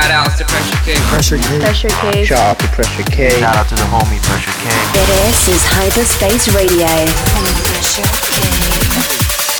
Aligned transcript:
Shout 0.00 0.12
out 0.12 0.38
to 0.38 0.44
Pressure 0.46 0.78
K. 0.82 0.94
Pressure 1.10 1.36
K. 1.36 1.58
Pressure 1.60 1.88
K. 1.88 2.24
Shout 2.24 2.38
out 2.38 2.58
to 2.58 2.66
Pressure 2.68 3.02
K. 3.02 3.38
Shout 3.38 3.54
out 3.54 3.68
to 3.68 3.74
the 3.74 3.82
homie 3.82 4.18
Pressure 4.22 4.50
K. 4.64 4.70
This 4.94 5.48
is 5.48 5.62
Hyperspace 5.62 6.48
Radio. 6.54 6.86
Pressure 7.68 8.08
K. 8.24 8.79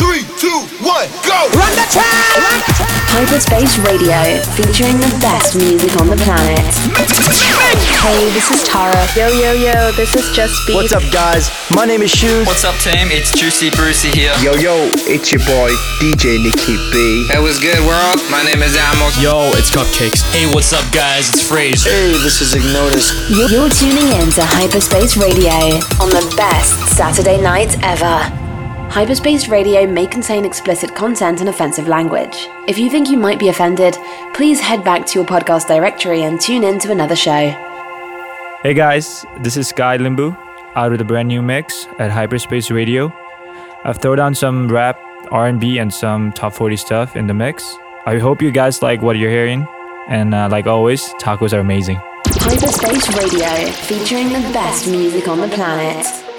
Three, 0.01 0.25
two, 0.41 0.65
one, 0.81 1.05
go! 1.29 1.37
Run 1.53 1.73
the 1.77 1.85
track! 1.93 2.41
Hyperspace 3.13 3.77
Radio, 3.85 4.41
featuring 4.57 4.97
the 4.97 5.13
best 5.21 5.53
music 5.55 5.93
on 6.01 6.09
the 6.09 6.17
planet. 6.17 6.57
Hey, 8.01 8.33
this 8.33 8.49
is 8.49 8.65
Tara. 8.65 8.97
Yo, 9.13 9.29
yo, 9.29 9.53
yo, 9.53 9.93
this 9.93 10.17
is 10.17 10.25
Just 10.35 10.57
Beat. 10.67 10.77
What's 10.77 10.97
up, 10.97 11.05
guys? 11.13 11.53
My 11.77 11.85
name 11.85 12.01
is 12.01 12.11
Shoes. 12.11 12.47
What's 12.47 12.65
up, 12.65 12.81
team? 12.81 13.13
It's 13.13 13.29
Juicy 13.37 13.69
Brucey 13.77 14.09
here. 14.09 14.33
Yo, 14.41 14.57
yo, 14.57 14.89
it's 15.05 15.33
your 15.37 15.45
boy, 15.45 15.69
DJ 16.01 16.41
Nicky 16.41 16.81
B. 16.89 17.29
Hey, 17.29 17.37
what's 17.37 17.61
good, 17.61 17.77
world? 17.85 18.25
My 18.33 18.41
name 18.41 18.65
is 18.65 18.73
Amos. 18.73 19.21
Yo, 19.21 19.53
it's 19.61 19.69
Cupcakes. 19.69 20.25
Hey, 20.33 20.49
what's 20.49 20.73
up, 20.73 20.89
guys? 20.97 21.29
It's 21.29 21.45
Fraser. 21.45 21.93
Hey, 21.93 22.17
this 22.25 22.41
is 22.41 22.57
Ignotus. 22.57 23.13
You're 23.29 23.69
tuning 23.69 24.09
in 24.17 24.33
to 24.33 24.49
Hyperspace 24.49 25.21
Radio 25.21 25.77
on 26.01 26.09
the 26.09 26.25
best 26.41 26.97
Saturday 26.97 27.37
night 27.37 27.77
ever. 27.85 28.40
Hyperspace 28.91 29.47
Radio 29.47 29.87
may 29.87 30.05
contain 30.05 30.45
explicit 30.45 30.97
content 30.97 31.39
and 31.39 31.49
offensive 31.49 31.87
language. 31.87 32.49
If 32.67 32.77
you 32.77 32.91
think 32.91 33.09
you 33.09 33.17
might 33.17 33.39
be 33.39 33.49
offended, 33.49 33.97
please 34.35 34.59
head 34.59 34.83
back 34.83 35.07
to 35.07 35.21
your 35.21 35.25
podcast 35.25 35.69
directory 35.69 36.25
and 36.25 36.41
tune 36.41 36.65
in 36.65 36.81
to 36.81 36.91
another 36.91 37.15
show. 37.15 37.51
Hey 38.65 38.75
guys, 38.75 39.25
this 39.43 39.57
is 39.57 39.69
Sky 39.69 39.97
Limbu 39.97 40.37
out 40.75 40.91
with 40.91 41.01
a 41.01 41.05
brand 41.05 41.29
new 41.29 41.41
mix 41.41 41.87
at 42.01 42.11
Hyperspace 42.11 42.73
Radio. 42.73 43.13
I've 43.85 43.99
thrown 43.99 44.17
down 44.17 44.35
some 44.35 44.67
rap, 44.67 45.01
R&B, 45.31 45.79
and 45.79 45.95
some 45.95 46.33
top 46.33 46.53
40 46.53 46.77
stuff 46.77 47.15
in 47.15 47.29
the 47.29 47.35
mix. 47.35 47.77
I 48.07 48.19
hope 48.19 48.43
you 48.43 48.51
guys 48.51 48.83
like 48.83 49.03
what 49.03 49.17
you're 49.17 49.31
hearing, 49.31 49.69
and 50.09 50.35
uh, 50.35 50.49
like 50.51 50.67
always, 50.67 51.15
tacos 51.15 51.53
are 51.53 51.61
amazing. 51.61 52.01
Hyperspace 52.27 53.09
Radio, 53.17 53.71
featuring 53.73 54.31
the 54.31 54.41
best 54.53 54.89
music 54.89 55.29
on 55.29 55.41
the 55.41 55.49
planet. 55.49 56.30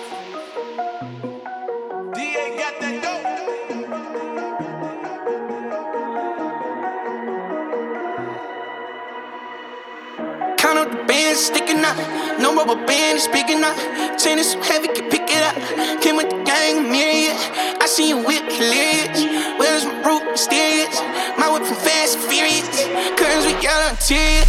No 12.42 12.56
rubber 12.56 12.76
band 12.88 13.18
is 13.18 13.24
speaking 13.24 13.64
out. 13.64 13.78
Chain 14.18 14.40
is 14.40 14.52
so 14.52 14.62
heavy, 14.64 14.88
can 14.88 15.10
pick 15.12 15.30
it 15.30 15.44
up. 15.46 16.02
Came 16.02 16.16
with 16.16 16.32
the 16.32 16.42
gang, 16.44 16.90
myriad. 16.90 17.38
I 17.80 17.86
see 17.86 18.10
you 18.10 18.18
whip 18.18 18.42
hilarious. 18.50 19.60
Where's 19.60 19.86
my 19.86 20.02
root 20.02 20.26
mysterious? 20.32 21.00
My 21.38 21.54
whip 21.54 21.64
from 21.64 21.78
fast 21.78 22.18
and 22.18 22.26
furious. 22.26 22.66
Curtains 23.14 23.46
with 23.46 23.62
yellow 23.62 23.90
interior. 23.90 24.44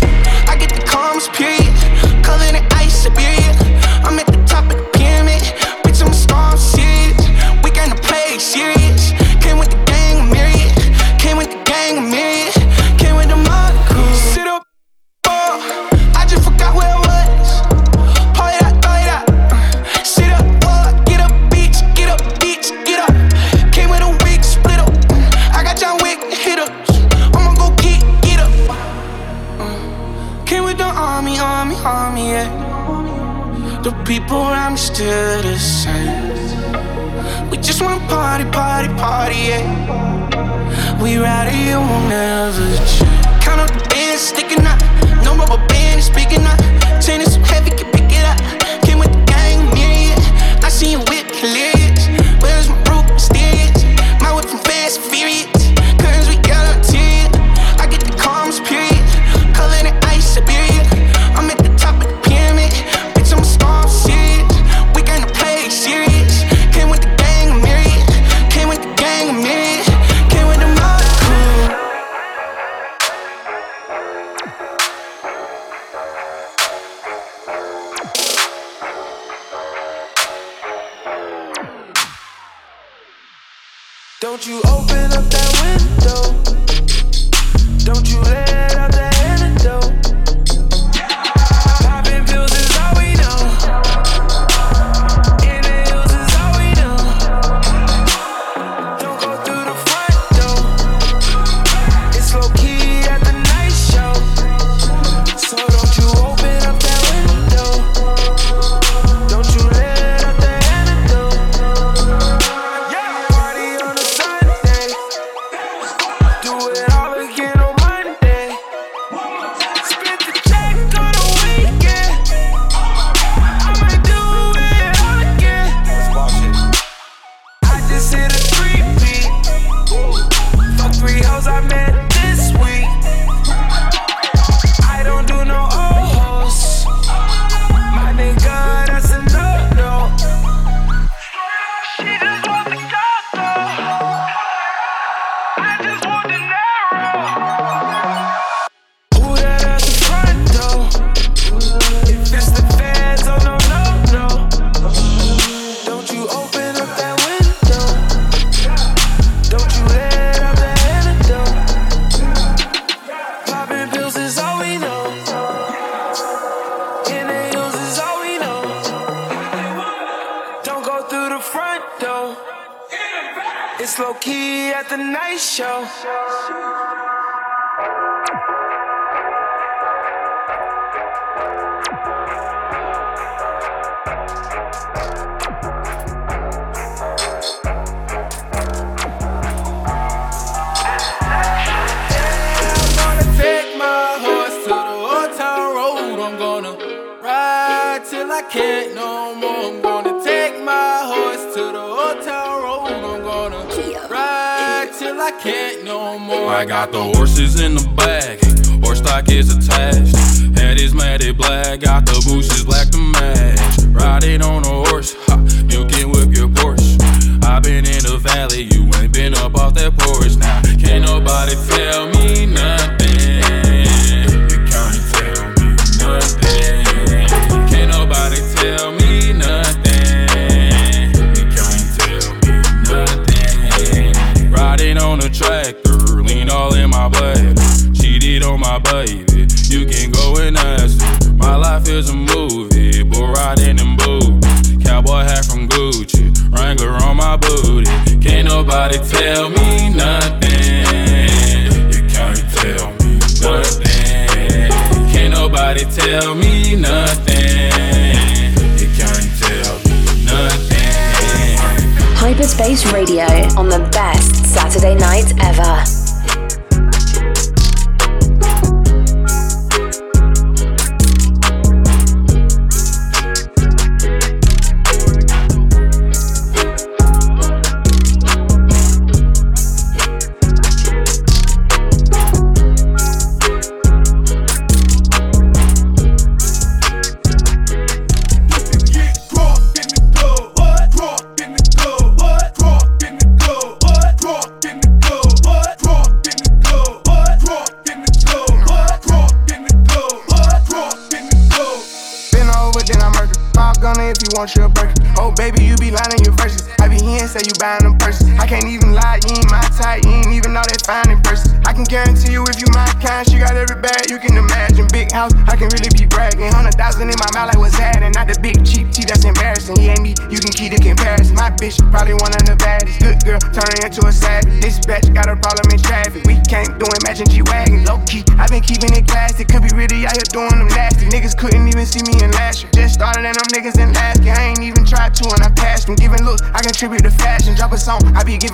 I 0.48 0.56
get 0.58 0.70
the 0.72 0.80
calmest 0.88 1.32
period. 1.34 1.68
Covered 2.24 2.56
in 2.56 2.64
ice, 2.72 3.02
Siberia. 3.04 3.41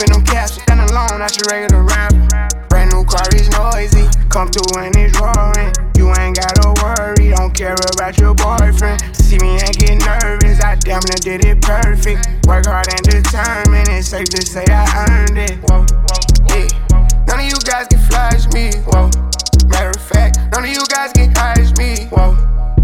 Them 0.08 0.24
cash. 0.24 0.52
Stand 0.52 0.80
alone, 0.90 1.18
not 1.20 1.36
your 1.36 1.46
regular 1.50 1.82
rapper. 1.82 2.66
Brand 2.68 2.92
new 2.92 3.04
car 3.04 3.28
is 3.34 3.48
noisy. 3.50 4.08
Come 4.28 4.48
through 4.48 4.82
and 4.82 4.94
it's 4.96 5.18
roaring. 5.20 5.72
You 5.96 6.08
ain't 6.20 6.36
gotta 6.36 6.72
worry, 6.82 7.30
don't 7.34 7.52
care 7.52 7.74
about 7.92 8.18
your 8.18 8.34
boyfriend. 8.34 9.02
See 9.16 9.38
me 9.38 9.58
and 9.58 9.76
get 9.76 9.98
nervous, 10.06 10.60
I 10.62 10.76
damn 10.76 11.00
near 11.10 11.18
did 11.20 11.44
it 11.44 11.60
perfect. 11.60 12.46
Work 12.46 12.66
hard 12.66 12.86
and 12.88 13.02
determined, 13.02 13.88
it's 13.88 14.08
safe 14.08 14.28
to 14.28 14.46
say 14.46 14.64
I 14.68 14.86
earned 15.10 15.38
it. 15.38 15.58
Whoa, 15.68 15.84
whoa. 15.90 16.54
yeah. 16.54 17.26
None 17.26 17.40
of 17.40 17.46
you 17.46 17.58
guys 17.64 17.88
can 17.88 17.98
flash 18.08 18.46
me. 18.54 18.70
Whoa. 18.86 19.10
Matter 19.66 19.90
of 19.90 20.00
fact, 20.00 20.38
none 20.52 20.64
of 20.64 20.70
you 20.70 20.86
guys 20.86 21.12
can 21.12 21.34
hide 21.34 21.76
me. 21.76 22.06
Whoa. 22.10 22.36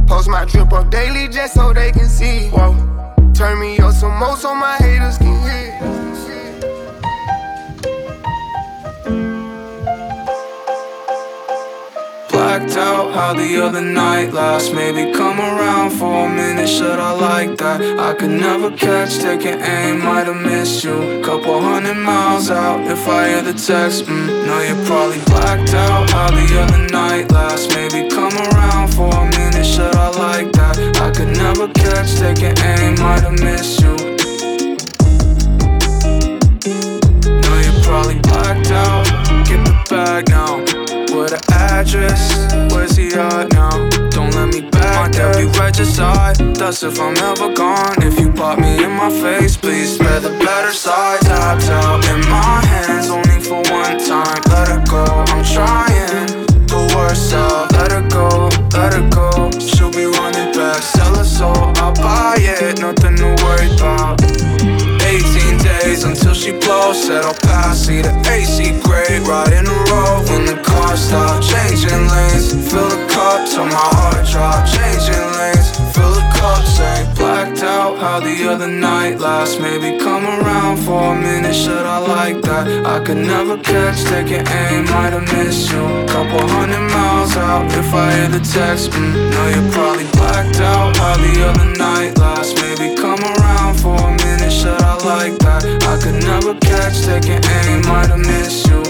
Post 0.09 0.29
my 0.29 0.45
trip 0.45 0.73
up 0.73 0.91
daily 0.91 1.29
just 1.29 1.55
so 1.55 1.73
they 1.73 1.93
can 1.93 2.09
see. 2.09 2.49
Whoa. 2.51 2.75
Turn 3.33 3.61
me 3.61 3.79
up 3.79 3.95
some 3.95 4.19
more 4.19 4.37
so 4.37 4.55
my 4.55 4.77
haters 4.79 5.19
can 5.19 5.41
hear. 5.43 5.94
Blacked 12.55 12.77
out 12.77 13.13
how 13.13 13.35
the 13.35 13.61
other 13.61 13.81
night 13.81 14.33
last. 14.33 14.73
Maybe 14.73 15.13
come 15.13 15.41
around 15.41 15.91
for 15.91 16.27
a 16.27 16.29
minute, 16.29 16.69
should 16.69 17.01
I 17.01 17.11
like 17.11 17.59
that? 17.59 17.81
I 17.99 18.15
could 18.15 18.31
never 18.31 18.71
catch, 18.71 19.19
taking 19.19 19.61
aim, 19.61 19.99
might 19.99 20.29
have 20.29 20.41
missed 20.41 20.85
you. 20.85 21.21
Couple 21.25 21.61
hundred 21.61 21.97
miles 21.97 22.53
out, 22.53 22.89
if 22.89 23.09
I 23.09 23.27
hear 23.31 23.43
the 23.43 23.55
text, 23.55 24.05
mm, 24.05 24.47
know 24.47 24.61
you're 24.61 24.87
probably 24.87 25.19
blacked 25.25 25.75
out 25.75 26.09
how 26.11 26.31
the 26.31 26.61
other 26.63 26.87
night 26.93 27.29
last. 27.33 27.75
Maybe 27.75 28.09
come 28.09 28.37
around 28.47 28.95
for 28.95 29.13
a 29.13 29.25
minute, 29.31 29.67
should 29.67 29.97
I 29.97 30.11
like 30.11 30.53
that? 30.53 30.79
I 31.03 31.11
could 31.11 31.37
never 31.37 31.67
catch, 31.73 32.15
taking 32.15 32.57
aim, 32.63 32.95
might 33.01 33.25
have 33.27 33.33
missed 33.33 33.81
you. 33.81 33.97
Know 37.43 37.59
you're 37.67 37.83
probably 37.83 38.21
blacked 38.21 38.71
out, 38.71 39.05
get 39.45 39.59
the 39.67 39.75
bag 39.91 40.29
now. 40.29 40.84
What 41.15 41.31
the 41.31 41.41
address? 41.55 42.53
Where's 42.75 42.97
he 42.97 43.07
at 43.15 43.53
now? 43.53 43.89
Don't 44.11 44.35
let 44.35 44.49
me 44.53 44.69
back 44.69 45.13
there. 45.13 45.33
be 45.33 45.47
regicide. 45.61 46.37
That's 46.57 46.83
if 46.83 46.99
I'm 46.99 47.17
ever 47.19 47.55
gone. 47.55 48.03
If 48.03 48.19
you 48.19 48.33
pop 48.33 48.59
me 48.59 48.83
in 48.83 48.91
my 48.91 49.11
face, 49.11 49.57
please 49.57 49.95
spare 49.95 50.19
the 50.19 50.31
better 50.31 50.73
side. 50.73 51.21
Tapped 51.21 51.69
out 51.71 52.05
in 52.09 52.19
my 52.29 52.61
hands, 52.67 53.11
only 53.11 53.39
for 53.39 53.63
one 53.71 53.97
time. 54.03 54.43
Let 54.51 54.67
her 54.67 54.83
go. 54.91 55.05
I'm 55.31 55.45
trying. 55.45 56.27
The 56.67 56.93
worst 56.97 57.33
out. 57.33 57.71
Let 57.75 57.93
her 57.93 58.09
go. 58.09 58.51
Let 58.77 58.95
her 58.95 59.09
go. 59.09 59.53
She'll 59.61 59.93
be 59.93 60.07
running 60.07 60.53
back. 60.53 60.83
Sell 60.83 61.15
her 61.15 61.23
soul. 61.23 61.71
I'll 61.77 61.95
buy 61.95 62.39
it. 62.41 62.81
Nothing 62.81 63.15
to 63.19 63.37
worry 63.45 63.71
about. 63.77 64.54
18 65.85 65.95
days 65.95 66.05
until 66.05 66.35
she 66.35 66.53
blows. 66.53 67.05
Said 67.05 67.25
I'll 67.25 67.35
pass, 67.35 67.87
see 67.87 68.01
the 68.03 68.13
AC 68.29 68.81
gray. 68.83 69.21
Riding 69.21 69.65
the 69.65 69.79
road 69.91 70.29
when 70.29 70.45
the 70.47 70.61
car 70.63 70.97
stop. 70.97 71.43
Changing 71.43 72.07
lanes, 72.09 72.53
fill 72.71 72.89
the 72.89 73.07
cup 73.09 73.49
till 73.49 73.67
my 73.67 73.89
heart 73.97 74.27
drop. 74.29 74.67
Changing 74.67 75.27
lanes, 75.39 75.69
fill 75.95 76.13
the 76.13 76.27
cup. 76.39 76.65
Say 76.65 76.97
blacked 77.17 77.63
out 77.63 77.99
how 77.99 78.21
the 78.21 78.49
other 78.49 78.69
night 78.69 79.19
last. 79.19 79.61
Maybe 79.61 79.99
come 79.99 80.25
around 80.25 80.79
for 80.79 81.15
a 81.15 81.21
minute. 81.21 81.55
Should 81.55 81.87
I 81.87 81.99
like 81.99 82.41
that? 82.43 82.67
I 82.87 83.05
could 83.05 83.19
never 83.19 83.57
catch, 83.59 84.05
taking 84.05 84.47
aim. 84.47 84.85
Might 84.85 85.13
have 85.13 85.29
missed 85.33 85.71
you. 85.73 85.85
Couple 86.07 86.47
hundred 86.49 86.85
miles 86.91 87.37
out. 87.37 87.67
If 87.73 87.93
I 87.95 88.13
hear 88.17 88.29
the 88.29 88.41
text, 88.41 88.91
mm, 88.91 89.31
know 89.33 89.47
you're 89.55 89.73
probably 89.73 90.07
blacked 90.13 90.61
out 90.61 90.97
how 90.97 91.17
the 91.17 91.35
other 91.49 91.71
night 91.77 92.19
last. 92.19 92.57
Maybe 92.57 92.95
come 92.97 93.21
around 93.21 93.75
for 93.81 93.97
a 93.97 94.14
like 95.05 95.39
that? 95.41 95.65
I 95.85 95.99
could 96.03 96.23
never 96.25 96.55
catch, 96.61 97.05
taking 97.05 97.43
aim. 97.45 97.83
Might 97.87 98.09
have 98.09 98.19
missed 98.19 98.67
you. 98.67 98.81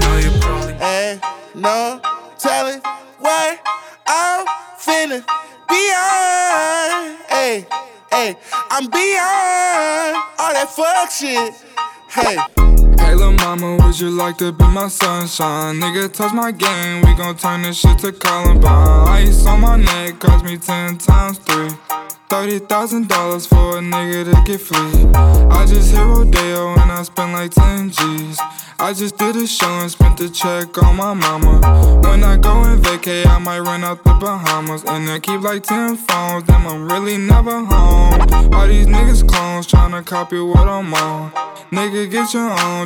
Know 0.00 0.16
you're 0.18 0.40
probably 0.40 0.74
Ain't 0.74 1.22
no 1.54 2.00
telling 2.38 2.80
what 3.18 3.60
I'm 4.06 4.46
finna 4.78 5.24
beyond. 5.68 7.18
Hey, 7.28 7.66
hey, 8.12 8.36
I'm 8.70 8.86
beyond 8.90 10.16
all 10.38 10.52
that 10.52 10.70
fuck 10.70 11.10
shit. 11.10 11.54
Hey. 12.10 12.75
Hey 12.98 13.14
lil' 13.14 13.32
mama, 13.32 13.76
would 13.76 13.98
you 13.98 14.10
like 14.10 14.38
to 14.38 14.52
be 14.52 14.64
my 14.68 14.88
sunshine? 14.88 15.80
Nigga, 15.80 16.12
touch 16.12 16.32
my 16.32 16.50
game, 16.50 17.02
we 17.02 17.14
gon' 17.14 17.36
turn 17.36 17.62
this 17.62 17.78
shit 17.78 17.98
to 17.98 18.12
Columbine 18.12 19.08
Ice 19.08 19.46
on 19.46 19.60
my 19.60 19.76
neck, 19.76 20.18
cost 20.20 20.44
me 20.44 20.56
ten 20.56 20.98
times 20.98 21.38
three. 21.38 21.70
Thirty 22.28 22.58
thousand 22.58 23.08
dollars 23.08 23.46
for 23.46 23.78
a 23.78 23.80
nigga 23.80 24.24
to 24.24 24.42
get 24.44 24.60
free 24.60 25.06
I 25.48 25.64
just 25.64 25.92
hit 25.94 26.02
Rodeo 26.02 26.72
and 26.72 26.90
I 26.90 27.04
spent 27.04 27.32
like 27.32 27.52
ten 27.52 27.88
G's 27.88 28.40
I 28.80 28.92
just 28.92 29.16
did 29.16 29.36
a 29.36 29.46
show 29.46 29.68
and 29.68 29.88
spent 29.88 30.18
the 30.18 30.28
check 30.28 30.76
on 30.82 30.96
my 30.96 31.14
mama 31.14 32.00
When 32.02 32.24
I 32.24 32.36
go 32.36 32.64
and 32.64 32.82
vacay, 32.82 33.24
I 33.26 33.38
might 33.38 33.60
run 33.60 33.84
out 33.84 34.02
the 34.02 34.12
Bahamas 34.14 34.82
And 34.88 35.08
I 35.08 35.20
keep 35.20 35.40
like 35.42 35.62
ten 35.62 35.96
phones, 35.96 36.42
damn 36.48 36.66
I'm 36.66 36.90
really 36.90 37.16
never 37.16 37.64
home 37.64 38.20
All 38.52 38.66
these 38.66 38.88
niggas 38.88 39.26
clones 39.28 39.68
tryna 39.68 40.04
copy 40.04 40.40
what 40.40 40.66
I'm 40.66 40.92
on. 40.94 41.30
Nigga, 41.70 42.10
get 42.10 42.32
your 42.32 42.50
own, 42.60 42.85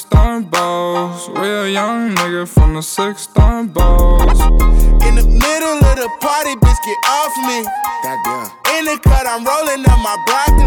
throwing 0.00 0.44
balls. 0.44 1.28
Real 1.28 1.68
young 1.68 2.14
nigga 2.16 2.48
from 2.48 2.74
the 2.74 2.82
six 2.82 3.26
throwing 3.26 3.68
balls. 3.68 4.40
In 5.04 5.14
the 5.20 5.26
middle 5.28 5.78
of 5.84 5.96
the 6.00 6.08
party, 6.20 6.56
bitch, 6.56 6.80
get 6.80 6.98
off 7.04 7.34
me. 7.44 7.60
Goddamn. 8.02 8.48
In 8.72 8.84
the 8.88 8.96
cut, 9.04 9.26
I'm 9.28 9.44
rolling 9.44 9.84
up 9.84 10.00
my 10.00 10.16
broccoli. 10.24 10.66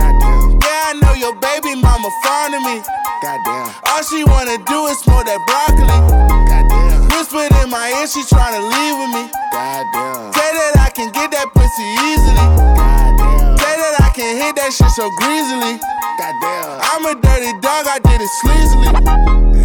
Goddamn. 0.00 0.58
Yeah, 0.64 0.90
I 0.90 0.98
know 1.02 1.14
your 1.14 1.36
baby 1.36 1.76
mama 1.76 2.08
fond 2.24 2.54
of 2.56 2.62
me. 2.64 2.80
Goddamn. 3.20 3.68
All 3.84 4.02
she 4.02 4.24
wanna 4.24 4.56
do 4.64 4.86
is 4.88 4.98
smoke 5.04 5.26
that 5.28 5.40
broccoli. 5.44 5.98
Goddamn. 6.48 7.08
Whispered 7.12 7.52
in 7.62 7.68
my 7.70 7.92
ear, 8.00 8.06
she 8.08 8.22
tryna 8.24 8.64
leave 8.64 8.96
with 8.96 9.12
me. 9.12 9.24
Goddamn. 9.52 10.32
Say 10.32 10.48
that 10.56 10.80
I 10.80 10.90
can 10.90 11.12
get 11.12 11.30
that 11.30 11.52
pussy 11.52 11.84
easily. 12.08 12.48
Goddamn. 12.80 13.03
Say 14.14 14.22
that 14.22 14.36
I 14.36 14.36
can 14.36 14.36
hit 14.36 14.56
that 14.56 14.72
shit 14.72 14.90
so 14.90 15.10
greasily. 15.18 15.78
Goddamn. 16.18 16.80
I'm 16.82 17.04
a 17.06 17.14
dirty 17.20 17.52
dog, 17.60 17.86
I 17.86 17.98
did 17.98 18.20
it 18.20 18.30
sleazily. 18.42 18.90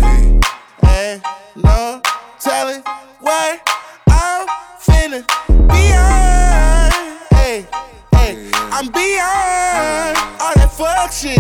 Hey, 0.02 0.40
Hey, 0.82 1.22
no 1.56 2.02
telling 2.40 2.84
what 3.20 3.62
I'm 4.10 4.48
finna 4.80 5.26
beyond. 5.68 6.94
Hey, 7.32 7.66
hey, 8.14 8.52
I'm 8.72 8.88
beyond 8.92 10.18
all 10.40 10.54
that 10.56 10.72
fuck 10.72 11.12
shit. 11.12 11.38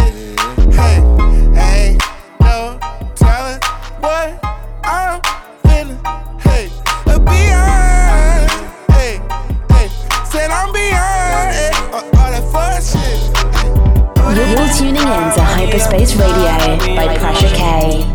Hey, 0.73 1.01
hey, 1.55 1.97
no 2.41 2.79
telling 3.15 3.59
what 4.01 4.39
I'm 4.83 5.21
finna. 5.63 6.41
Hey, 6.41 6.69
beyond. 7.05 8.51
Hey, 8.91 9.21
hey, 9.69 9.89
said 10.25 10.51
I'm 10.51 10.71
beyond 10.73 11.18
You're 12.51 12.81
tuning 14.73 14.95
in 14.95 15.05
to 15.05 15.43
Hyperspace 15.43 16.15
Radio 16.15 16.95
by 16.95 17.15
Pressure 17.19 17.55
K. 17.55 18.05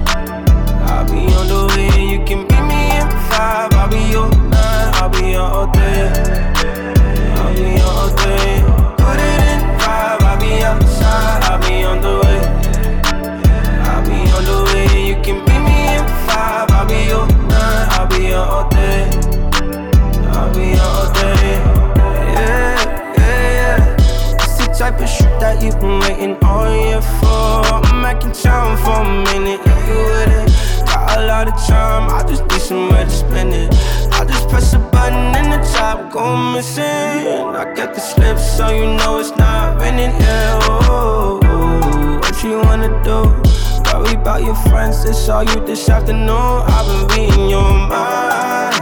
you've 25.63 25.79
been 25.81 26.01
waiting 26.01 26.37
all 26.43 26.71
year 26.75 27.01
for. 27.01 27.65
I'm 28.05 28.05
in 28.23 28.33
town 28.33 28.77
for 28.79 29.03
a 29.03 29.25
minute, 29.25 29.61
if 29.65 29.89
you 29.89 29.99
with 30.11 30.33
it. 30.41 30.87
Got 30.87 31.19
a 31.19 31.27
lot 31.27 31.49
of 31.49 31.55
time, 31.67 32.11
I 32.11 32.23
just 32.29 32.43
need 32.47 32.61
somewhere 32.61 33.05
to 33.05 33.11
spend 33.11 33.53
it. 33.53 33.75
I 34.13 34.25
just 34.25 34.49
press 34.49 34.75
a 34.75 34.79
button 34.79 35.35
and 35.35 35.53
the 35.53 35.61
top 35.73 36.13
go 36.13 36.37
missing. 36.53 36.85
I 36.85 37.73
got 37.75 37.95
the 37.95 38.01
slip, 38.01 38.39
so 38.39 38.69
you 38.71 38.87
know 38.97 39.19
it's 39.19 39.37
not 39.37 39.81
raining. 39.81 40.11
Yeah, 40.21 40.59
oh, 40.63 41.41
oh. 41.45 42.19
what 42.19 42.43
you 42.43 42.59
wanna 42.59 42.91
do? 43.03 43.45
Worry 43.93 44.15
about 44.15 44.43
your 44.43 44.57
friends, 44.57 45.05
it's 45.05 45.29
all 45.29 45.45
you 45.45 45.65
this 45.67 45.89
afternoon. 45.89 46.31
I've 46.31 47.09
been 47.09 47.19
reading 47.19 47.49
your 47.49 47.63
mind. 47.63 48.75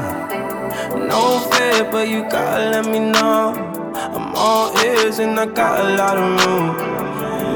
No 1.09 1.39
fear, 1.51 1.85
but 1.91 2.09
you 2.09 2.23
gotta 2.31 2.71
let 2.71 2.87
me 2.87 2.99
know. 2.99 3.72
I'm 3.95 4.35
all 4.35 4.77
ears 4.85 5.19
and 5.19 5.39
I 5.39 5.47
got 5.47 5.81
a 5.81 5.97
lot 5.97 6.17
of 6.17 6.25
room. 6.47 6.77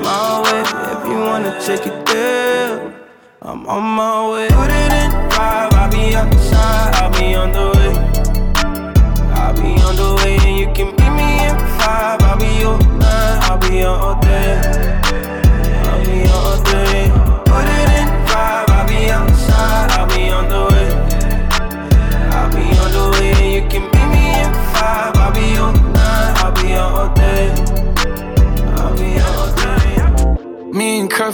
My 0.02 0.43
way, 0.45 0.61
if 0.93 1.09
you 1.09 1.19
wanna 1.21 1.59
take 1.61 1.87
it 1.87 2.07
there. 2.07 2.95
I'm 3.43 3.66
on 3.66 3.83
my 3.83 4.31
way. 4.33 4.49
Put 4.49 4.71
it 4.71 4.93
in 4.93 5.11
five, 5.31 5.73
I'll 5.73 5.90
be 5.90 6.14
outside, 6.14 6.95
I'll 6.97 7.12
be 7.12 7.35
on 7.35 7.52
the 7.52 7.78
way. 7.78 8.06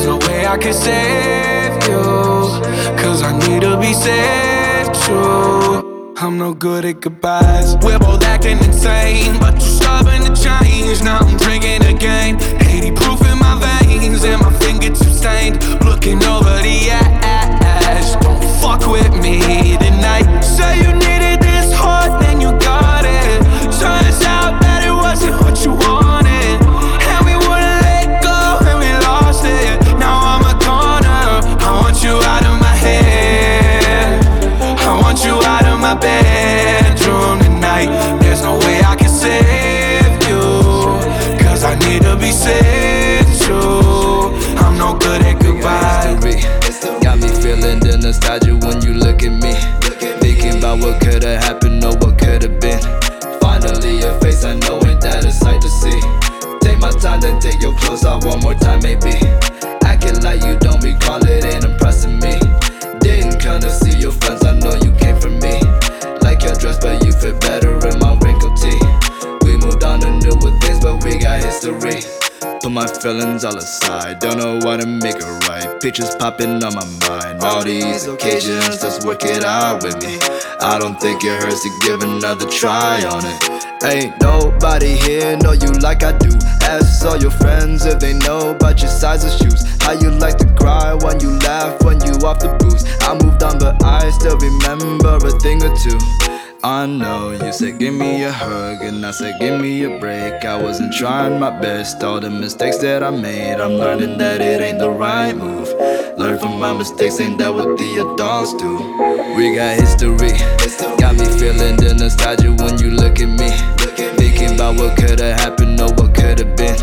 There's 0.00 0.18
no 0.18 0.28
way 0.28 0.46
I 0.46 0.56
can 0.56 0.72
save 0.72 1.74
you. 1.86 2.00
Cause 2.96 3.22
I 3.22 3.36
need 3.36 3.60
to 3.60 3.76
be 3.76 3.92
saved 3.92 4.94
too. 5.04 6.14
I'm 6.16 6.38
no 6.38 6.54
good 6.54 6.86
at 6.86 7.02
goodbyes. 7.02 7.76
We're 7.82 7.98
both 7.98 8.24
acting 8.24 8.56
insane, 8.64 9.38
but 9.38 9.52
you're 9.60 9.60
stubborn 9.60 10.22
to 10.24 10.32
change. 10.32 11.02
Now 11.02 11.18
I'm 11.18 11.36
drinking 11.36 11.84
again. 11.84 12.40
80 12.62 12.92
proof 12.92 13.20
in 13.30 13.38
my 13.40 13.60
veins, 13.60 14.24
and 14.24 14.40
my 14.40 14.50
fingertips 14.60 15.18
stained. 15.18 15.62
Looking 15.84 16.24
over 16.24 16.56
the 16.64 16.88
ash. 16.92 18.16
Don't 18.24 18.42
fuck 18.62 18.90
with 18.90 19.12
me 19.20 19.76
tonight. 19.76 20.40
Say 20.40 20.78
you 20.78 20.94
needed 20.94 21.42
this 21.42 21.74
hard, 21.74 22.22
then 22.22 22.40
you 22.40 22.52
got 22.58 23.04
it. 23.04 23.42
Turns 23.78 24.24
out 24.24 24.59
There's 37.86 38.42
no 38.42 38.58
way 38.58 38.80
I 38.80 38.96
can 38.96 39.08
save 39.08 40.28
you. 40.28 40.40
Cause 41.44 41.64
I 41.64 41.74
need 41.86 42.02
to 42.02 42.16
be 42.16 42.30
saved 42.30 43.42
too. 43.42 44.34
I'm 44.58 44.76
no 44.76 44.98
good 44.98 45.22
at 45.22 45.40
goodbye. 45.40 46.18
Got 47.00 47.18
me 47.20 47.28
feeling 47.28 47.80
the 47.80 47.98
nostalgia 48.00 48.56
when 48.56 48.82
you 48.82 48.94
look 48.94 49.22
at 49.22 49.32
me. 49.32 49.54
Thinking 50.20 50.58
about 50.58 50.80
what 50.80 51.00
could've 51.00 51.42
happened 51.42 51.84
or 51.84 51.96
what 51.98 52.18
could've 52.18 52.60
been. 52.60 52.80
Finally, 53.40 54.00
your 54.00 54.18
face, 54.20 54.44
I 54.44 54.54
know 54.54 54.80
ain't 54.86 55.00
that 55.00 55.24
a 55.24 55.32
sight 55.32 55.60
to 55.62 55.68
see. 55.68 56.00
Take 56.60 56.78
my 56.78 56.90
time, 56.90 57.20
then 57.20 57.40
take 57.40 57.60
your 57.60 57.74
clothes 57.74 58.04
off 58.04 58.24
one 58.24 58.40
more 58.40 58.54
time, 58.54 58.80
maybe. 58.82 59.29
Feelings 73.10 73.44
all 73.44 73.56
aside, 73.56 74.20
don't 74.20 74.38
know 74.38 74.58
what 74.58 74.78
to 74.78 74.86
make 74.86 75.16
it 75.16 75.48
right. 75.48 75.80
Pictures 75.80 76.14
popping 76.14 76.62
on 76.62 76.74
my 76.76 76.86
mind. 77.08 77.42
All 77.42 77.64
these 77.64 78.06
occasions, 78.06 78.84
let's 78.84 79.04
work 79.04 79.24
it 79.24 79.42
out 79.42 79.82
with 79.82 80.00
me. 80.00 80.16
I 80.60 80.78
don't 80.78 80.94
think 81.00 81.24
it 81.24 81.42
hurts 81.42 81.64
to 81.64 81.70
give 81.80 82.02
another 82.02 82.48
try 82.48 83.02
on 83.02 83.24
it. 83.26 83.66
Ain't 83.82 84.22
nobody 84.22 84.94
here 84.94 85.36
know 85.38 85.50
you 85.50 85.72
like 85.82 86.04
I 86.04 86.16
do. 86.18 86.30
Ask 86.62 87.04
all 87.04 87.16
your 87.16 87.32
friends 87.32 87.84
if 87.84 87.98
they 87.98 88.12
know 88.12 88.52
about 88.52 88.80
your 88.80 88.90
size 88.90 89.24
of 89.24 89.32
shoes. 89.32 89.64
How 89.82 89.90
you 89.90 90.12
like 90.12 90.38
to 90.38 90.46
cry 90.54 90.94
when 90.94 91.18
you 91.18 91.30
laugh 91.40 91.82
when 91.82 92.00
you 92.06 92.12
off 92.24 92.38
the 92.38 92.56
booze. 92.60 92.84
I 93.00 93.18
moved 93.24 93.42
on, 93.42 93.58
but 93.58 93.82
I 93.82 94.08
still 94.10 94.38
remember 94.38 95.16
a 95.16 95.30
thing 95.40 95.64
or 95.64 95.74
two. 95.74 95.98
I 96.62 96.84
know 96.84 97.30
you 97.30 97.54
said 97.54 97.78
give 97.78 97.94
me 97.94 98.22
a 98.24 98.30
hug 98.30 98.82
and 98.82 99.06
I 99.06 99.12
said 99.12 99.40
give 99.40 99.58
me 99.58 99.84
a 99.84 99.98
break. 99.98 100.44
I 100.44 100.60
wasn't 100.60 100.92
trying 100.92 101.40
my 101.40 101.48
best, 101.58 102.04
all 102.04 102.20
the 102.20 102.28
mistakes 102.28 102.76
that 102.78 103.02
I 103.02 103.08
made. 103.08 103.54
I'm 103.54 103.78
learning 103.78 104.18
that 104.18 104.42
it 104.42 104.60
ain't 104.60 104.78
the 104.78 104.90
right 104.90 105.32
move. 105.32 105.68
Learn 106.18 106.38
from 106.38 106.60
my 106.60 106.74
mistakes, 106.74 107.18
ain't 107.18 107.38
that 107.38 107.54
what 107.54 107.78
the 107.78 108.12
adults 108.12 108.52
do? 108.60 108.76
We 109.36 109.54
got 109.56 109.80
history, 109.80 110.36
got 110.98 111.16
me 111.16 111.24
feeling 111.40 111.76
the 111.76 111.96
nostalgia 111.98 112.52
when 112.52 112.78
you 112.78 112.90
look 112.90 113.20
at 113.20 113.32
me. 113.40 113.48
Thinking 114.18 114.56
about 114.56 114.76
what 114.76 114.98
could've 114.98 115.40
happened 115.40 115.80
or 115.80 115.88
what 115.94 116.14
could've 116.14 116.56
been. 116.56 116.76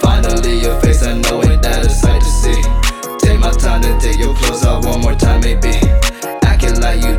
Finally, 0.00 0.60
your 0.60 0.80
face, 0.82 1.02
I 1.02 1.18
know 1.18 1.42
ain't 1.42 1.62
that 1.62 1.84
a 1.84 1.90
sight 1.90 2.22
to 2.22 2.30
see. 2.30 2.62
Take 3.26 3.40
my 3.40 3.50
time 3.50 3.82
to 3.82 3.98
take 3.98 4.20
your 4.20 4.36
clothes 4.36 4.64
off 4.64 4.84
one 4.84 5.00
more 5.00 5.16
time, 5.16 5.40
maybe. 5.40 5.74
Acting 6.46 6.80
like 6.80 7.02
you 7.02 7.18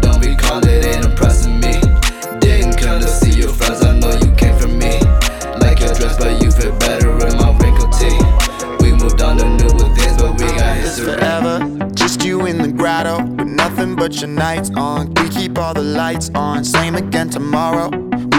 grotto 12.78 13.18
with 13.24 13.48
nothing 13.48 13.96
but 13.96 14.22
your 14.22 14.30
nights 14.30 14.70
on. 14.76 15.14
We 15.16 15.30
keep 15.30 15.58
all 15.58 15.74
the 15.74 15.82
lights 15.82 16.30
on. 16.36 16.64
Same 16.64 16.96
again 16.96 17.30
tomorrow. 17.30 17.90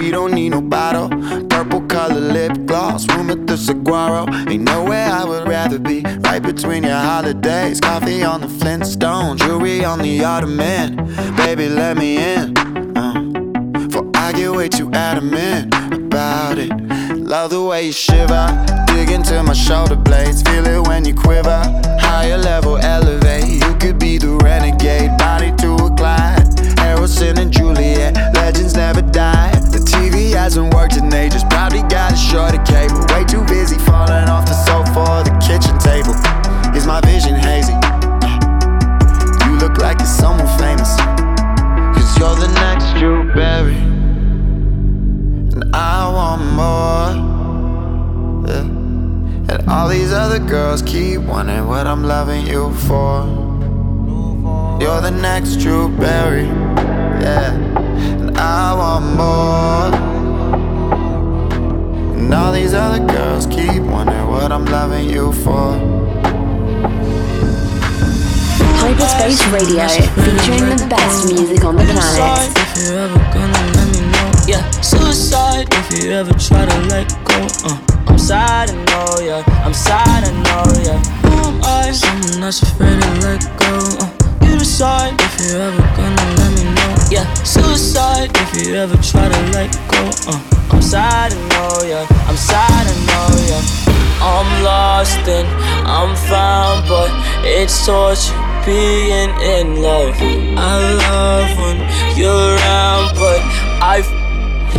We 0.00 0.10
don't 0.10 0.32
need 0.32 0.50
no 0.50 0.60
bottle. 0.60 1.08
Purple 1.48 1.82
color 1.82 2.20
lip 2.20 2.52
gloss. 2.64 3.06
Room 3.08 3.30
at 3.30 3.46
the 3.46 3.56
Saguaro. 3.56 4.26
Ain't 4.48 4.62
nowhere 4.62 5.08
I 5.10 5.24
would 5.24 5.48
rather 5.48 5.78
be. 5.78 6.02
Right 6.20 6.42
between 6.42 6.84
your 6.84 6.96
holidays. 6.96 7.80
Coffee 7.80 8.22
on 8.22 8.40
the 8.40 8.48
Flintstone. 8.48 9.36
Jewelry 9.38 9.84
on 9.84 9.98
the 9.98 10.24
Ottoman. 10.24 10.96
Baby, 11.36 11.68
let 11.68 11.96
me 11.96 12.18
in. 12.18 12.56
Uh, 12.96 13.90
for 13.90 14.08
I 14.14 14.32
get 14.32 14.52
way 14.52 14.68
too 14.68 14.90
adamant 14.92 15.87
about 16.18 16.58
it. 16.58 16.70
Love 17.16 17.50
the 17.50 17.62
way 17.62 17.86
you 17.86 17.92
shiver. 17.92 18.46
Dig 18.88 19.10
into 19.10 19.40
my 19.44 19.52
shoulder 19.52 19.94
blades. 19.94 20.42
Feel 20.42 20.66
it 20.66 20.88
when 20.88 21.04
you 21.04 21.14
quiver. 21.14 21.60
Higher 22.00 22.38
level, 22.38 22.76
elevate. 22.76 23.46
You 23.62 23.74
could 23.76 24.00
be 24.00 24.18
the 24.18 24.36
renegade. 24.42 25.17
Radio, 69.78 70.10
featuring 70.10 70.74
the 70.74 70.86
best 70.90 71.30
music 71.30 71.64
on 71.64 71.76
the 71.76 71.84
planet. 71.84 72.50
If 72.58 72.82
you 72.82 72.98
ever 72.98 73.14
gonna 73.30 73.62
let 73.78 73.86
me 73.94 74.02
know, 74.10 74.28
yeah. 74.50 74.68
Suicide 74.80 75.68
if 75.70 76.02
you 76.02 76.10
ever 76.10 76.34
try 76.34 76.66
to 76.66 76.78
let 76.90 77.06
go. 77.22 77.46
Uh, 77.62 77.78
I'm 78.08 78.18
sad, 78.18 78.70
I 78.70 78.74
know, 78.90 79.22
yeah. 79.22 79.62
I'm 79.62 79.72
sad, 79.72 80.26
I 80.26 80.32
know, 80.42 80.66
yeah. 80.82 80.98
Who 81.22 81.46
am 81.46 81.62
I? 81.62 81.92
Someone 81.92 82.40
that's 82.40 82.60
afraid 82.60 83.00
to 83.00 83.10
let 83.22 83.38
go. 83.62 83.78
Uh, 84.02 84.10
you 84.42 84.58
decide 84.58 85.14
if 85.20 85.46
you 85.46 85.56
ever 85.56 85.82
gonna 85.94 86.26
let 86.42 86.50
me 86.58 86.64
know, 86.74 86.94
yeah. 87.08 87.32
Suicide 87.44 88.30
if 88.34 88.50
you 88.58 88.74
ever 88.74 88.96
try 88.96 89.28
to 89.28 89.40
let 89.54 89.70
go. 89.86 90.10
Uh, 90.26 90.42
I'm 90.72 90.82
sad, 90.82 91.32
I 91.32 91.38
know, 91.54 91.86
yeah. 91.86 92.26
I'm 92.26 92.36
sad, 92.36 92.82
I 92.82 92.94
know, 93.06 93.30
yeah. 93.46 93.98
I'm 94.20 94.64
lost 94.64 95.28
and 95.28 95.46
but 95.46 95.57
it's 97.60 97.84
torture 97.84 98.32
being 98.64 99.30
in 99.42 99.82
love. 99.82 100.14
I 100.20 100.78
love 101.08 101.50
when 101.58 101.78
you're 102.16 102.54
around, 102.54 103.16
but 103.16 103.40
I 103.82 104.02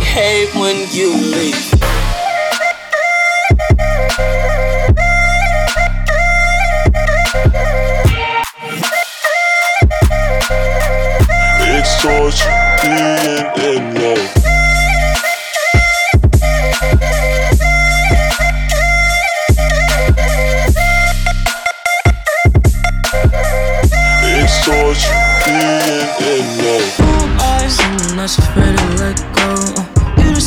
hate 0.00 0.54
when 0.54 0.88
you 0.90 1.12
leave. 1.14 1.59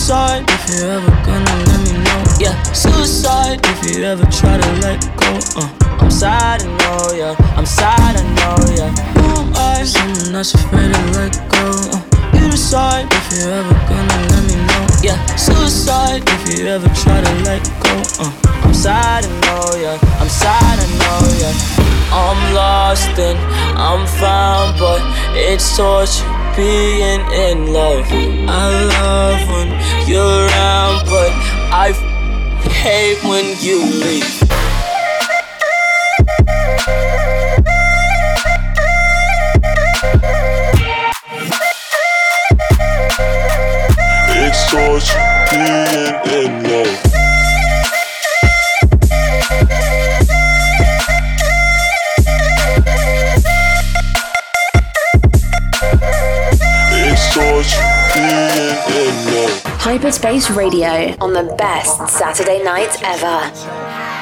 Decide 0.04 0.44
if 0.50 0.70
you 0.70 0.84
ever 0.84 1.12
gonna 1.24 1.64
let 1.64 1.80
me 1.88 1.94
know. 2.04 2.24
Yeah, 2.38 2.62
suicide 2.74 3.62
if 3.64 3.88
you 3.88 4.04
ever 4.04 4.26
try 4.26 4.60
to 4.60 4.72
let 4.84 5.00
go. 5.16 5.32
Uh, 5.56 5.72
I'm 6.04 6.12
sad, 6.12 6.62
I 6.62 6.68
know, 6.76 7.16
yeah. 7.16 7.56
I'm 7.56 7.66
sad, 7.66 8.18
I 8.18 8.24
know, 8.36 8.60
yeah. 8.76 8.92
Who 9.16 9.48
am 9.48 9.54
I? 9.56 9.84
Someone 9.86 10.34
that's 10.34 10.54
afraid 10.56 10.94
to 10.94 11.04
let 11.16 11.32
go. 11.48 11.72
Uh, 11.96 12.04
you 12.36 12.52
decide 12.52 13.08
if 13.14 13.32
you 13.32 13.48
ever 13.48 13.74
gonna 13.88 14.28
let 14.28 14.44
me 14.44 14.56
know. 14.68 14.88
Yeah, 15.02 15.26
suicide 15.38 16.22
if 16.28 16.52
you 16.52 16.68
ever 16.68 16.90
try 16.90 17.22
to 17.22 17.34
let 17.48 17.64
go. 17.80 17.96
Uh, 18.20 18.32
I'm 18.68 18.74
sad, 18.74 19.24
I 19.24 19.32
know, 19.48 19.80
yeah. 19.80 20.20
I'm 20.20 20.28
sad, 20.28 20.84
I 20.84 20.88
know, 21.00 21.32
yeah. 21.40 21.56
I'm 22.12 22.54
lost 22.54 23.18
and 23.18 23.40
I'm 23.80 24.06
found, 24.20 24.78
but 24.78 25.00
it's 25.34 25.78
torture 25.78 26.43
being 26.56 27.22
in 27.32 27.74
love. 27.74 28.06
I 28.48 28.86
love 28.98 29.50
when 29.50 30.08
you're 30.08 30.48
around, 30.48 31.06
but 31.06 31.32
I 31.74 31.90
f- 31.90 32.72
hate 32.72 33.24
when 33.24 33.46
you 33.60 33.80
leave. 34.04 34.44
It's 44.36 44.70
torture 44.70 45.20
being 45.50 46.44
in 46.44 46.64
love. 46.64 47.13
Hyperspace 59.84 60.50
Radio 60.50 61.14
on 61.20 61.34
the 61.34 61.54
best 61.58 62.08
Saturday 62.08 62.64
nights 62.64 62.98
ever. 63.04 64.13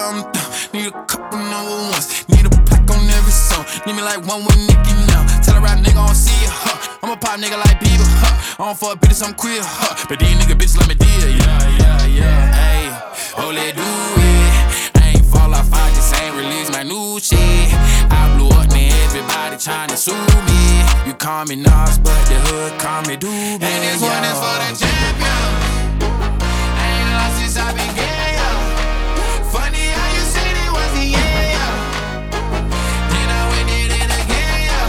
um, 0.00 0.24
need 0.72 0.88
a 0.88 1.04
couple 1.04 1.38
number 1.38 1.76
ones. 1.92 2.24
Need 2.28 2.46
a 2.46 2.50
plaque 2.50 2.88
on 2.88 3.04
every 3.10 3.32
song. 3.32 3.64
Need 3.86 3.96
me 3.96 4.02
like 4.02 4.24
one 4.24 4.44
with 4.44 4.56
Nicki 4.56 4.94
now. 5.12 5.26
Tell 5.42 5.56
a 5.56 5.60
rap 5.60 5.78
nigga 5.78 6.00
I 6.00 6.06
don't 6.06 6.14
see 6.14 6.36
ya, 6.44 6.50
huh? 6.52 6.98
I'm 7.02 7.10
a 7.10 7.16
pop 7.16 7.38
nigga 7.40 7.58
like 7.58 7.80
Bieber, 7.80 8.06
huh? 8.22 8.62
I 8.62 8.66
don't 8.66 8.78
fuck 8.78 9.00
bitches, 9.00 9.22
I'm 9.26 9.34
queer, 9.34 9.60
huh? 9.62 10.06
But 10.08 10.20
these 10.20 10.36
nigga 10.38 10.56
bitches 10.56 10.78
let 10.78 10.88
me 10.88 10.94
deal, 10.94 11.28
yeah, 11.28 11.60
yeah, 11.78 12.06
yeah. 12.06 12.40
Hey, 12.56 13.52
let 13.52 13.76
do 13.76 13.82
it. 13.82 14.96
I 14.96 15.12
ain't 15.16 15.26
fall 15.26 15.52
off, 15.52 15.68
I 15.72 15.88
just 15.92 16.14
ain't 16.16 16.36
release 16.36 16.70
my 16.70 16.82
new 16.82 17.18
shit. 17.20 17.74
I 18.08 18.32
blew 18.36 18.48
up, 18.48 18.70
man, 18.70 18.92
everybody 19.04 19.56
tryna 19.56 19.96
sue 19.96 20.14
me. 20.48 20.81
Call 21.22 21.44
me 21.44 21.54
Nas, 21.54 21.98
but 21.98 22.18
the 22.26 22.34
hood 22.34 22.80
call 22.80 23.02
me 23.02 23.16
Doobie. 23.16 23.62
And 23.62 23.82
this 23.86 24.02
one 24.02 24.24
is 24.26 24.38
for 24.42 24.58
the 24.58 24.74
champion. 24.74 25.52
I 26.02 26.84
ain't 26.98 27.10
lost 27.14 27.38
since 27.38 27.56
I 27.62 27.70
began, 27.70 28.42
yo. 28.42 28.50
Funny 29.54 29.86
how 29.94 30.08
you 30.18 30.24
said 30.34 30.50
it 30.50 30.70
was 30.74 30.90
the 30.98 31.14
end, 31.14 31.46
yo. 31.54 31.68
Then 33.06 33.28
I 33.38 33.42
went 33.54 33.70
did 33.70 33.94
it 34.02 34.10
again, 34.18 34.66
yo. 34.66 34.82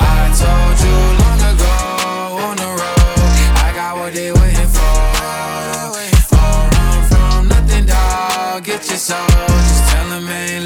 I 0.00 0.32
told 0.32 0.76
you 0.80 0.96
long 1.20 1.44
ago 1.44 1.76
on 2.40 2.56
the 2.56 2.70
road, 2.80 3.20
I 3.52 3.76
got 3.76 3.92
what 4.00 4.14
they 4.14 4.32
waiting 4.32 4.72
for. 4.72 4.96
Run 6.32 7.04
from 7.04 7.48
nothing, 7.52 7.84
dog. 7.84 8.64
Get 8.64 8.88
your 8.88 8.96
soul. 8.96 9.28
Just 9.28 9.92
tell 9.92 10.08
them 10.08 10.26
ain't 10.26 10.65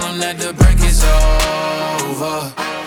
Tell 0.00 0.14
that 0.18 0.38
the 0.38 0.52
break 0.52 0.78
is 0.80 1.02
over. 2.06 2.77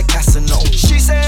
That 0.00 0.08
Casino. 0.08 0.58
She 0.70 0.98
say 0.98 1.20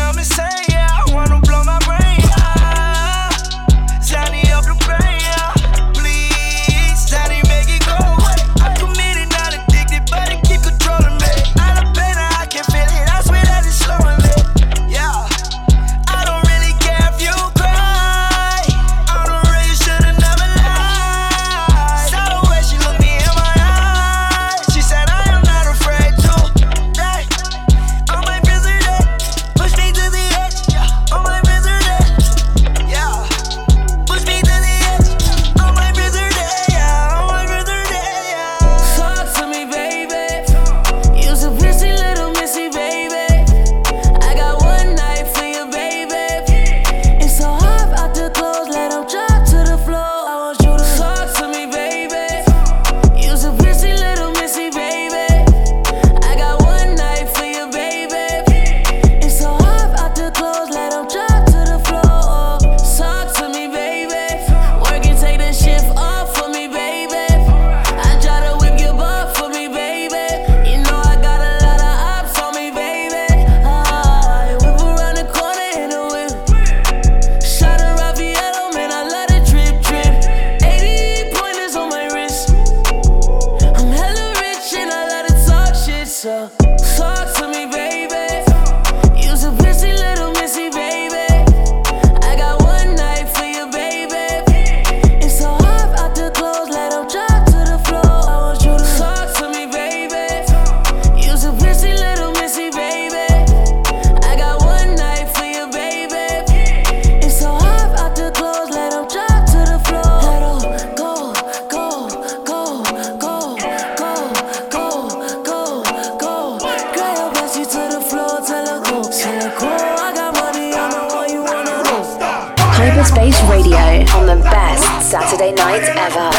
Radio 123.49 123.79
on 124.17 124.27
the 124.27 124.41
best 124.43 125.09
Saturday 125.09 125.53
night 125.53 125.83
ever. 125.97 126.31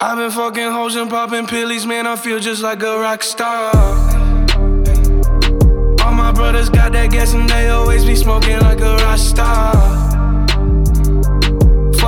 I've 0.00 0.16
been 0.16 0.30
fucking 0.30 0.70
hoes 0.70 0.94
and 0.94 1.10
popping 1.10 1.48
pillies, 1.48 1.84
man. 1.84 2.06
I 2.06 2.14
feel 2.14 2.38
just 2.38 2.62
like 2.62 2.82
a 2.84 3.00
rock 3.00 3.24
star. 3.24 3.74
All 6.04 6.12
my 6.12 6.30
brothers 6.32 6.70
got 6.70 6.92
that 6.92 7.08
gas 7.10 7.34
and 7.34 7.50
they 7.50 7.70
always 7.70 8.04
be 8.04 8.14
smoking 8.14 8.60
like 8.60 8.80
a 8.80 8.96
rock 8.98 9.18
star. 9.18 10.07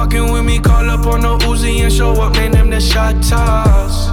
Fucking 0.01 0.33
with 0.33 0.47
me, 0.47 0.59
call 0.59 0.89
up 0.89 1.05
on 1.05 1.21
the 1.21 1.37
Uzi 1.45 1.83
and 1.83 1.93
show 1.93 2.13
up, 2.13 2.33
man. 2.33 2.53
Them 2.53 2.71
the 2.71 2.81
shot 2.81 3.23
toss. 3.23 4.09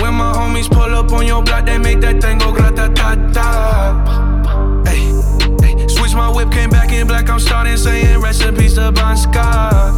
When 0.00 0.14
my 0.14 0.32
homies 0.32 0.70
pull 0.70 0.94
up 0.94 1.10
on 1.10 1.26
your 1.26 1.42
block, 1.42 1.66
they 1.66 1.76
make 1.76 2.00
that 2.02 2.22
thing 2.22 2.38
go 2.38 2.52
grata 2.52 2.88
ta 2.94 3.16
ta. 3.34 4.84
Hey. 4.86 5.88
Switch 5.88 6.14
my 6.14 6.30
whip, 6.30 6.52
came 6.52 6.70
back 6.70 6.92
in 6.92 7.08
black. 7.08 7.28
I'm 7.28 7.40
starting 7.40 7.76
saying 7.76 8.20
recipes 8.20 8.74
to 8.74 8.92
Bon 8.92 9.16
Scott. 9.16 9.92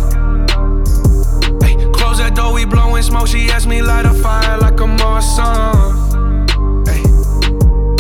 Hey, 1.63 1.75
close 1.93 2.17
that 2.17 2.33
door, 2.35 2.55
we 2.55 2.65
blowing 2.65 3.03
smoke. 3.03 3.29
She 3.29 3.51
asked 3.51 3.67
me 3.67 3.83
light 3.83 4.07
a 4.07 4.15
fire 4.15 4.57
like 4.57 4.81
a 4.81 4.87
Marsan. 4.87 6.09
Hey, 6.89 7.05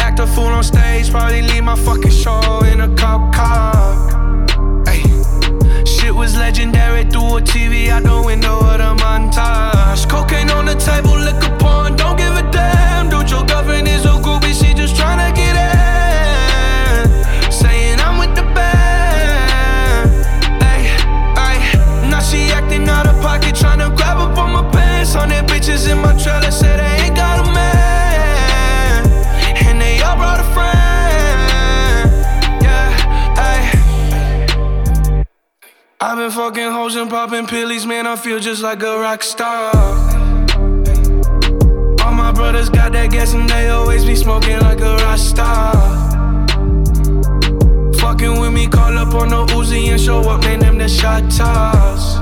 act 0.02 0.20
a 0.20 0.26
fool 0.26 0.46
on 0.46 0.64
stage, 0.64 1.10
probably 1.10 1.42
leave 1.42 1.64
my 1.64 1.76
fucking 1.76 2.10
show 2.12 2.60
in 2.64 2.80
a 2.80 2.88
cop 2.96 3.34
car. 3.34 4.07
Was 6.28 6.36
legendary 6.36 7.04
through 7.04 7.38
a 7.38 7.40
TV 7.40 7.88
out 7.88 8.02
the 8.02 8.20
window 8.20 8.58
of 8.58 8.76
the 8.76 8.94
montage. 9.02 10.06
Cocaine 10.10 10.50
on 10.50 10.66
the 10.66 10.74
table, 10.74 11.16
liquor 11.16 11.56
porn, 11.56 11.96
don't 11.96 12.18
give 12.18 12.36
a 12.36 12.42
damn. 12.52 13.08
Dude, 13.08 13.30
your 13.30 13.46
girlfriend 13.46 13.88
is 13.88 14.04
a 14.04 14.12
groupie, 14.20 14.52
she 14.52 14.74
just 14.74 14.94
tryna 14.94 15.34
get 15.34 15.56
in. 15.56 17.50
Saying 17.50 17.98
I'm 18.00 18.18
with 18.18 18.34
the 18.36 18.42
band. 18.42 20.10
Ay, 20.60 20.92
ay. 21.46 22.10
Now 22.10 22.20
she 22.20 22.52
acting 22.52 22.86
out 22.90 23.06
of 23.06 23.18
pocket, 23.22 23.54
tryna 23.54 23.96
grab 23.96 24.18
up 24.18 24.36
on 24.36 24.52
my 24.52 24.70
pants. 24.70 25.14
Their 25.14 25.44
bitches 25.44 25.90
in 25.90 25.96
my 25.96 26.12
trailer, 26.22 26.50
say 26.50 26.87
been 36.28 36.36
fucking 36.36 36.70
hoes 36.70 36.96
and 36.96 37.08
popping 37.08 37.46
pillies, 37.46 37.86
man. 37.86 38.06
I 38.06 38.16
feel 38.16 38.38
just 38.38 38.62
like 38.62 38.82
a 38.82 38.98
rock 38.98 39.22
star. 39.22 39.74
All 42.04 42.12
my 42.12 42.32
brothers 42.32 42.68
got 42.68 42.92
that 42.92 43.10
gas 43.10 43.32
and 43.32 43.48
they 43.48 43.68
always 43.68 44.04
be 44.04 44.14
smoking 44.14 44.58
like 44.60 44.80
a 44.80 44.96
rock 44.96 45.18
star. 45.18 45.72
Fucking 47.94 48.40
with 48.40 48.52
me, 48.52 48.66
call 48.66 48.98
up 48.98 49.14
on 49.14 49.28
the 49.28 49.46
Uzi 49.54 49.88
and 49.88 50.00
show 50.00 50.20
up, 50.20 50.42
man. 50.42 50.60
Them 50.60 50.76
the 50.76 50.88
shot 50.88 51.30
toss. 51.30 52.18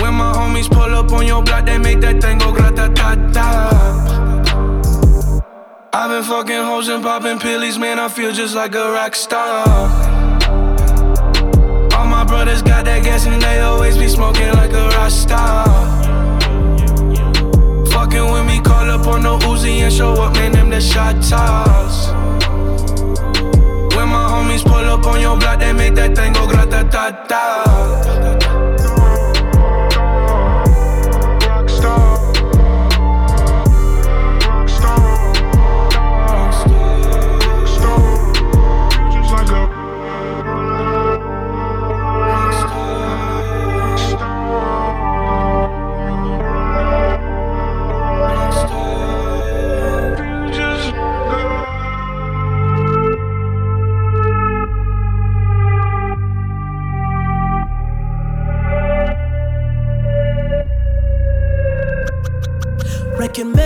When 0.00 0.14
my 0.14 0.32
homies 0.38 0.68
pull 0.68 0.94
up 0.94 1.12
on 1.12 1.26
your 1.26 1.42
block, 1.42 1.66
they 1.66 1.78
make 1.78 2.00
that 2.00 2.20
thing 2.20 2.38
go 2.38 2.52
grata 2.52 2.92
ta 2.94 3.14
ta. 3.32 4.60
I've 5.92 6.10
been 6.10 6.24
fucking 6.24 6.64
hoes 6.64 6.88
and 6.88 7.02
popping 7.04 7.38
pillies, 7.38 7.78
man. 7.78 7.98
I 8.00 8.08
feel 8.08 8.32
just 8.32 8.54
like 8.54 8.74
a 8.74 8.90
rock 8.92 9.14
star. 9.14 10.05
Brothers 12.46 12.62
got 12.62 12.84
that 12.84 13.02
gas 13.02 13.26
and 13.26 13.42
they 13.42 13.58
always 13.58 13.98
be 13.98 14.06
smoking 14.06 14.52
like 14.52 14.70
a 14.70 14.88
rock 14.90 15.10
star. 15.10 15.66
Fucking 17.90 18.30
with 18.30 18.46
me, 18.46 18.60
call 18.60 18.88
up 18.88 19.04
on 19.08 19.22
the 19.22 19.36
Uzi 19.48 19.80
and 19.80 19.92
show 19.92 20.12
up, 20.12 20.32
man. 20.34 20.52
Them 20.52 20.70
the 20.70 20.80
shot 20.80 21.20
toss. 21.24 22.12
When 23.96 24.08
my 24.14 24.26
homies 24.30 24.62
pull 24.62 24.86
up 24.94 25.04
on 25.06 25.20
your 25.20 25.36
block, 25.36 25.58
they 25.58 25.72
make 25.72 25.96
that 25.96 26.14
thing 26.14 26.34
go 26.34 26.46
grata 26.46 26.88
ta 26.88 27.10
ta. 27.26 28.45
Reckon 63.36 63.52
man, 63.52 63.65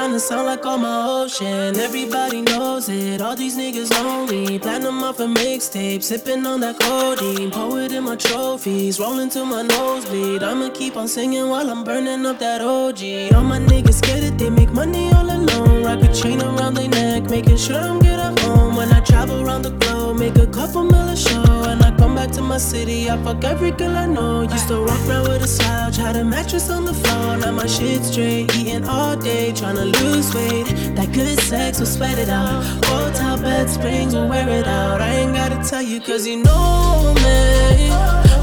tryna 0.00 0.18
sound 0.18 0.46
like 0.46 0.64
all 0.64 0.78
my 0.78 1.04
ocean. 1.06 1.78
Everybody 1.78 2.40
knows 2.40 2.88
it, 2.88 3.20
all 3.20 3.36
these 3.36 3.58
niggas 3.58 3.90
lonely. 3.90 4.58
Platinum 4.58 5.02
off 5.02 5.20
a 5.20 5.26
mixtape, 5.26 6.02
sipping 6.02 6.46
on 6.46 6.60
that 6.60 6.80
codeine. 6.80 7.50
Poet 7.50 7.92
in 7.92 8.04
my 8.04 8.16
trophies, 8.16 8.98
rolling 8.98 9.28
to 9.30 9.44
my 9.44 9.62
nosebleed. 9.62 10.42
I'ma 10.42 10.70
keep 10.70 10.96
on 10.96 11.06
singing 11.06 11.48
while 11.50 11.68
I'm 11.68 11.84
burning 11.84 12.24
up 12.24 12.38
that 12.38 12.62
OG. 12.62 13.34
All 13.34 13.44
my 13.44 13.58
niggas 13.58 14.00
get 14.00 14.22
it, 14.24 14.38
they 14.38 14.48
make 14.48 14.72
money 14.72 15.12
all 15.12 15.28
alone. 15.30 15.84
Rock 15.84 16.02
a 16.02 16.12
chain 16.14 16.40
around 16.40 16.74
their 16.74 16.88
neck, 16.88 17.24
making 17.24 17.58
sure 17.58 17.76
I'm 17.76 17.98
good 17.98 18.18
at 18.18 18.38
home. 18.38 18.76
When 18.76 18.90
I 18.92 19.00
travel 19.00 19.42
around 19.42 19.62
the 19.62 19.72
globe, 19.72 20.16
make 20.16 20.36
a 20.36 20.46
couple 20.46 20.82
mil 20.84 21.08
a 21.08 21.16
show. 21.16 21.44
And 21.70 21.82
I 21.84 21.94
come 21.98 22.09
back 22.20 22.30
to 22.32 22.42
my 22.42 22.58
city, 22.58 23.08
I 23.08 23.16
fuck 23.24 23.42
every 23.44 23.70
girl 23.70 23.96
I 23.96 24.04
know. 24.04 24.42
Used 24.42 24.68
to 24.68 24.78
walk 24.82 25.00
around 25.08 25.28
with 25.28 25.42
a 25.42 25.48
slouch, 25.48 25.96
had 25.96 26.16
a 26.16 26.24
mattress 26.24 26.68
on 26.68 26.84
the 26.84 26.92
floor. 26.92 27.38
Now 27.38 27.52
my 27.52 27.66
shit 27.66 28.02
straight, 28.04 28.54
eating 28.56 28.84
all 28.84 29.16
day, 29.16 29.52
tryna 29.52 29.86
lose 29.98 30.28
weight. 30.34 30.66
That 30.96 31.10
good 31.14 31.38
sex 31.40 31.78
will 31.80 31.86
sweat 31.86 32.18
it 32.18 32.28
out. 32.28 32.62
Hotel 32.84 33.38
bed 33.38 33.70
springs 33.70 34.14
will 34.14 34.28
wear 34.28 34.48
it 34.50 34.66
out. 34.66 35.00
I 35.00 35.10
ain't 35.20 35.34
gotta 35.34 35.58
tell 35.66 35.82
you, 35.82 35.98
cause 36.00 36.26
you 36.26 36.36
know 36.42 37.14
me. 37.24 37.86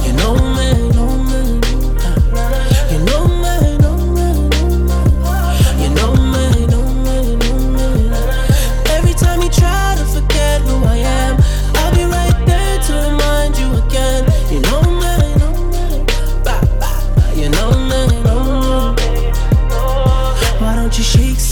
You 0.06 0.14
know 0.22 0.36
me, 0.58 0.68
know 0.96 1.24
me. 1.24 1.27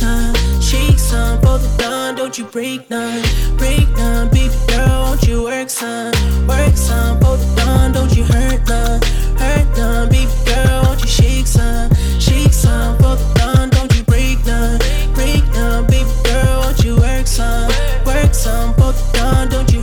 Shake 0.05 0.29
some, 0.29 0.61
shake 0.61 0.99
some 0.99 1.39
for 1.41 1.57
the 1.57 1.75
dawn? 1.77 2.15
Don't 2.15 2.37
you 2.37 2.45
break 2.45 2.89
none, 2.89 3.23
break 3.57 3.89
none, 3.97 4.29
baby 4.29 4.53
girl, 4.67 5.03
won't 5.03 5.27
you 5.27 5.43
work 5.43 5.69
some, 5.69 6.11
work 6.47 6.75
some 6.75 7.19
for 7.19 7.37
the 7.37 7.53
dawn? 7.55 7.91
Don't 7.91 8.15
you 8.15 8.23
hurt 8.23 8.67
none, 8.67 9.01
hurt 9.37 9.77
none, 9.77 10.09
baby 10.09 10.31
girl, 10.45 10.83
won't 10.83 11.01
you 11.01 11.07
shake 11.07 11.47
some, 11.47 11.89
shake 12.19 12.53
some 12.53 12.97
for 12.97 13.15
the 13.15 13.33
dawn? 13.35 13.69
Don't 13.69 13.95
you 13.95 14.03
break 14.03 14.45
none, 14.45 14.79
break 15.13 15.43
none, 15.53 15.85
baby 15.87 16.09
girl, 16.23 16.59
won't 16.61 16.83
you 16.83 16.95
work 16.97 17.27
some, 17.27 17.67
work 18.05 18.33
some 18.33 18.73
for 18.75 18.91
the 18.93 19.09
dawn? 19.13 19.49
Don't 19.49 19.71
you 19.71 19.81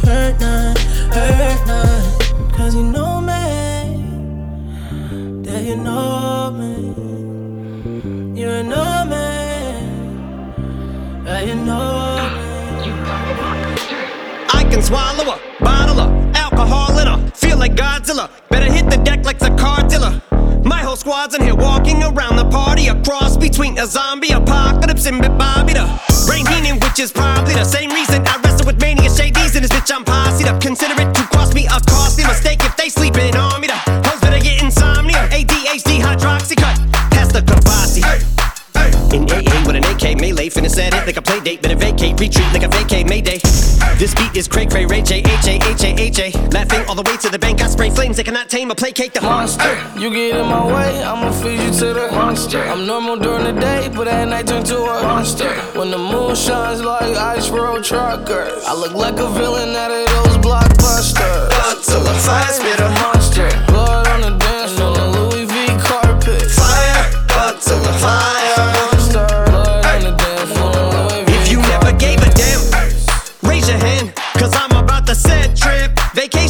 squad's 21.23 21.35
in 21.37 21.43
here 21.43 21.55
walking 21.55 22.03
around 22.03 22.37
the 22.37 22.45
party. 22.51 22.89
A 22.89 22.95
cross 23.03 23.37
between 23.37 23.79
a 23.79 23.87
zombie 23.87 24.33
apocalypse 24.33 25.07
and 25.07 25.21
Bobby 25.39 25.75
the 25.75 25.87
Brain 26.27 26.47
Heenan, 26.47 26.81
which 26.81 26.99
is 26.99 27.13
probably 27.13 27.55
the 27.55 27.65
same 27.65 27.91
reason 27.91 28.27
I 28.27 28.41
wrestle 28.43 28.67
with 28.67 28.81
mania 28.81 29.09
shadies 29.09 29.55
in 29.55 29.63
this 29.63 29.71
bitch. 29.71 29.95
I'm 29.95 30.05
posse 30.05 30.45
up. 30.45 30.61
Consider 30.61 30.95
it 31.01 31.15
to 31.15 31.23
cost 31.31 31.55
me 31.55 31.67
a 31.67 31.79
costly 31.87 32.25
mistake 32.25 32.65
if 32.65 32.77
they 32.77 32.89
sleeping 32.89 33.37
on 33.37 33.61
me. 33.61 33.69
The 33.69 33.79
hoes 34.07 34.21
better 34.21 34.41
get 34.41 34.63
insomnia. 34.63 35.29
ADHD 35.31 36.01
hydroxy 36.01 36.57
cut. 36.57 36.77
Past 37.13 37.33
the 37.35 37.41
Kabasi. 37.41 38.03
In 39.15 39.23
AA 39.31 39.67
with 39.67 39.77
an 39.77 39.85
AK 39.85 40.19
melee, 40.19 40.49
finna 40.49 40.71
set 40.71 40.95
it 40.95 41.07
like 41.07 41.17
a 41.17 41.23
play 41.23 41.41
date. 41.41 41.63
Better 41.63 41.77
vacate, 41.77 42.19
retreat 42.19 42.51
like 42.53 42.65
a 42.65 42.69
vacate 42.69 43.07
Mayday. 43.07 43.42
This 44.03 44.17
beat 44.17 44.37
is 44.37 44.49
Craig 44.49 44.73
Ray 44.73 44.85
Ray 44.85 45.01
J 45.01 45.19
H 45.21 45.47
A 45.47 45.61
H 45.63 45.85
A 45.85 45.95
H 45.97 46.19
A. 46.19 46.33
Laughing 46.49 46.85
all 46.89 46.97
the 46.97 47.09
way 47.09 47.17
to 47.19 47.29
the 47.29 47.39
bank, 47.39 47.63
I 47.63 47.69
spray 47.69 47.89
flames 47.89 48.17
they 48.17 48.25
cannot 48.25 48.51
tame 48.51 48.73
or 48.73 48.75
placate 48.75 49.15
the 49.15 49.21
monster. 49.21 49.79
You 49.97 50.11
get 50.11 50.41
in 50.41 50.47
my 50.47 50.67
way, 50.67 51.05
I'ma 51.05 51.31
feed 51.31 51.61
you 51.61 51.71
to 51.71 51.95
the 51.95 52.09
monster. 52.11 52.59
I'm 52.65 52.85
normal 52.85 53.17
during 53.17 53.45
the 53.45 53.53
day, 53.61 53.89
but 53.95 54.09
at 54.09 54.25
night 54.25 54.49
turn 54.49 54.65
to 54.65 54.77
a 54.77 55.03
monster. 55.05 55.55
When 55.79 55.93
the 55.93 55.99
moon 55.99 56.35
shines 56.35 56.83
like 56.83 57.17
ice 57.17 57.49
road 57.51 57.85
truckers, 57.85 58.65
I 58.65 58.75
look 58.75 58.95
like 58.95 59.21
a 59.21 59.29
villain 59.39 59.77
out 59.77 59.93
of 59.93 60.05
those 60.09 60.37
blockbusters. 60.39 61.51
Godzilla, 61.51 62.13
fire 62.27 62.53
spitter, 62.53 62.89
monster. 63.07 63.49
Blood 63.69 64.09
on 64.09 64.21
the 64.23 64.42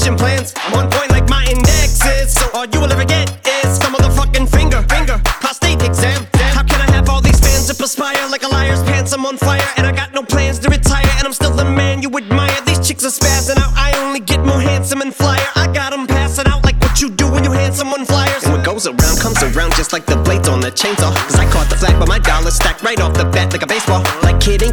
Plans, 0.03 0.53
I'm 0.57 0.75
on 0.75 0.91
point 0.91 1.11
like 1.11 1.29
my 1.29 1.45
index 1.47 2.05
is. 2.05 2.35
So 2.35 2.51
all 2.55 2.67
you 2.67 2.81
will 2.81 2.93
ever 2.93 3.05
get 3.05 3.31
is 3.47 3.79
some 3.79 3.95
motherfucking 3.95 4.51
finger, 4.51 4.83
finger, 4.91 5.21
prostate 5.25 5.81
exam. 5.81 6.27
How 6.35 6.65
can 6.65 6.81
I 6.81 6.91
have 6.91 7.09
all 7.09 7.21
these 7.21 7.39
fans 7.39 7.69
that 7.69 7.79
perspire 7.79 8.19
like 8.29 8.43
a 8.43 8.49
liar's 8.49 8.83
pants? 8.83 9.13
I'm 9.13 9.25
on 9.25 9.39
fire 9.39 9.63
and 9.77 9.87
I 9.87 9.93
got 9.93 10.13
no 10.13 10.25
plans 10.25 10.59
to 10.61 10.69
retire, 10.69 11.07
and 11.19 11.25
I'm 11.25 11.33
still 11.33 11.53
the 11.53 11.65
man 11.65 12.03
you 12.03 12.11
admire. 12.17 12.61
These 12.67 12.87
chicks 12.87 13.05
are 13.05 13.15
spazzing 13.15 13.59
out, 13.59 13.73
I 13.77 13.97
only 14.03 14.19
get 14.19 14.45
more 14.45 14.61
handsome 14.61 15.03
and 15.03 15.15
flyer. 15.15 15.47
I 15.55 15.73
got 15.73 15.93
them 15.93 16.09
passing 16.09 16.49
out 16.49 16.65
like 16.65 16.81
what 16.81 17.01
you 17.01 17.09
do 17.09 17.31
when 17.31 17.45
you 17.45 17.53
hand 17.53 17.73
someone 17.75 18.05
flyers. 18.05 18.43
And 18.43 18.53
what 18.55 18.65
goes 18.65 18.89
around 18.89 19.21
comes 19.23 19.41
around 19.43 19.75
just 19.77 19.93
like 19.93 20.05
the 20.07 20.17
blades 20.17 20.49
on 20.49 20.61
the 20.61 20.73
chainsaw. 20.73 21.15
Cause 21.15 21.37
I 21.37 21.49
caught 21.49 21.71
the 21.71 21.77
flag, 21.77 21.97
but 22.01 22.09
my 22.09 22.19
dollar 22.19 22.51
stacked 22.51 22.83
right 22.83 23.01
off 23.01 23.15
the 23.15 23.25
bat 23.25 23.53
like 23.53 23.63
a 23.63 23.69
baseball. 23.69 24.03
Like 24.23 24.41
kidding, 24.41 24.73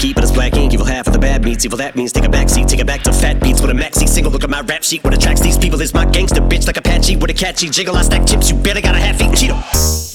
heat, 0.00 0.16
it 0.16 0.24
as 0.24 0.32
black 0.32 0.54
ink. 0.54 0.72
Evil 0.72 0.86
half 0.86 1.06
of 1.06 1.12
the 1.12 1.18
bad 1.18 1.44
meats. 1.44 1.64
Evil 1.64 1.78
that 1.78 1.94
means 1.94 2.12
take 2.12 2.24
a 2.24 2.28
back 2.28 2.48
seat, 2.48 2.68
take 2.68 2.80
it 2.80 2.86
back 2.86 3.02
to 3.02 3.12
fat 3.12 3.40
beats 3.40 3.60
with 3.60 3.70
a 3.70 3.74
maxi 3.74 4.08
single. 4.08 4.32
Look 4.32 4.44
at 4.44 4.50
my 4.50 4.62
rap 4.62 4.82
sheet. 4.82 5.04
What 5.04 5.14
attracts 5.14 5.42
these 5.42 5.58
people 5.58 5.80
is 5.80 5.94
my 5.94 6.04
gangster 6.04 6.40
bitch 6.40 6.66
like 6.66 6.76
Apache 6.76 7.16
with 7.16 7.30
a 7.30 7.34
catchy 7.34 7.68
jiggle. 7.68 7.96
I 7.96 8.02
stack 8.02 8.26
chips, 8.26 8.50
you 8.50 8.56
better 8.56 8.80
got 8.80 8.94
a 8.94 8.98
half 8.98 9.20
eat 9.20 9.30
Cheeto. 9.30 10.09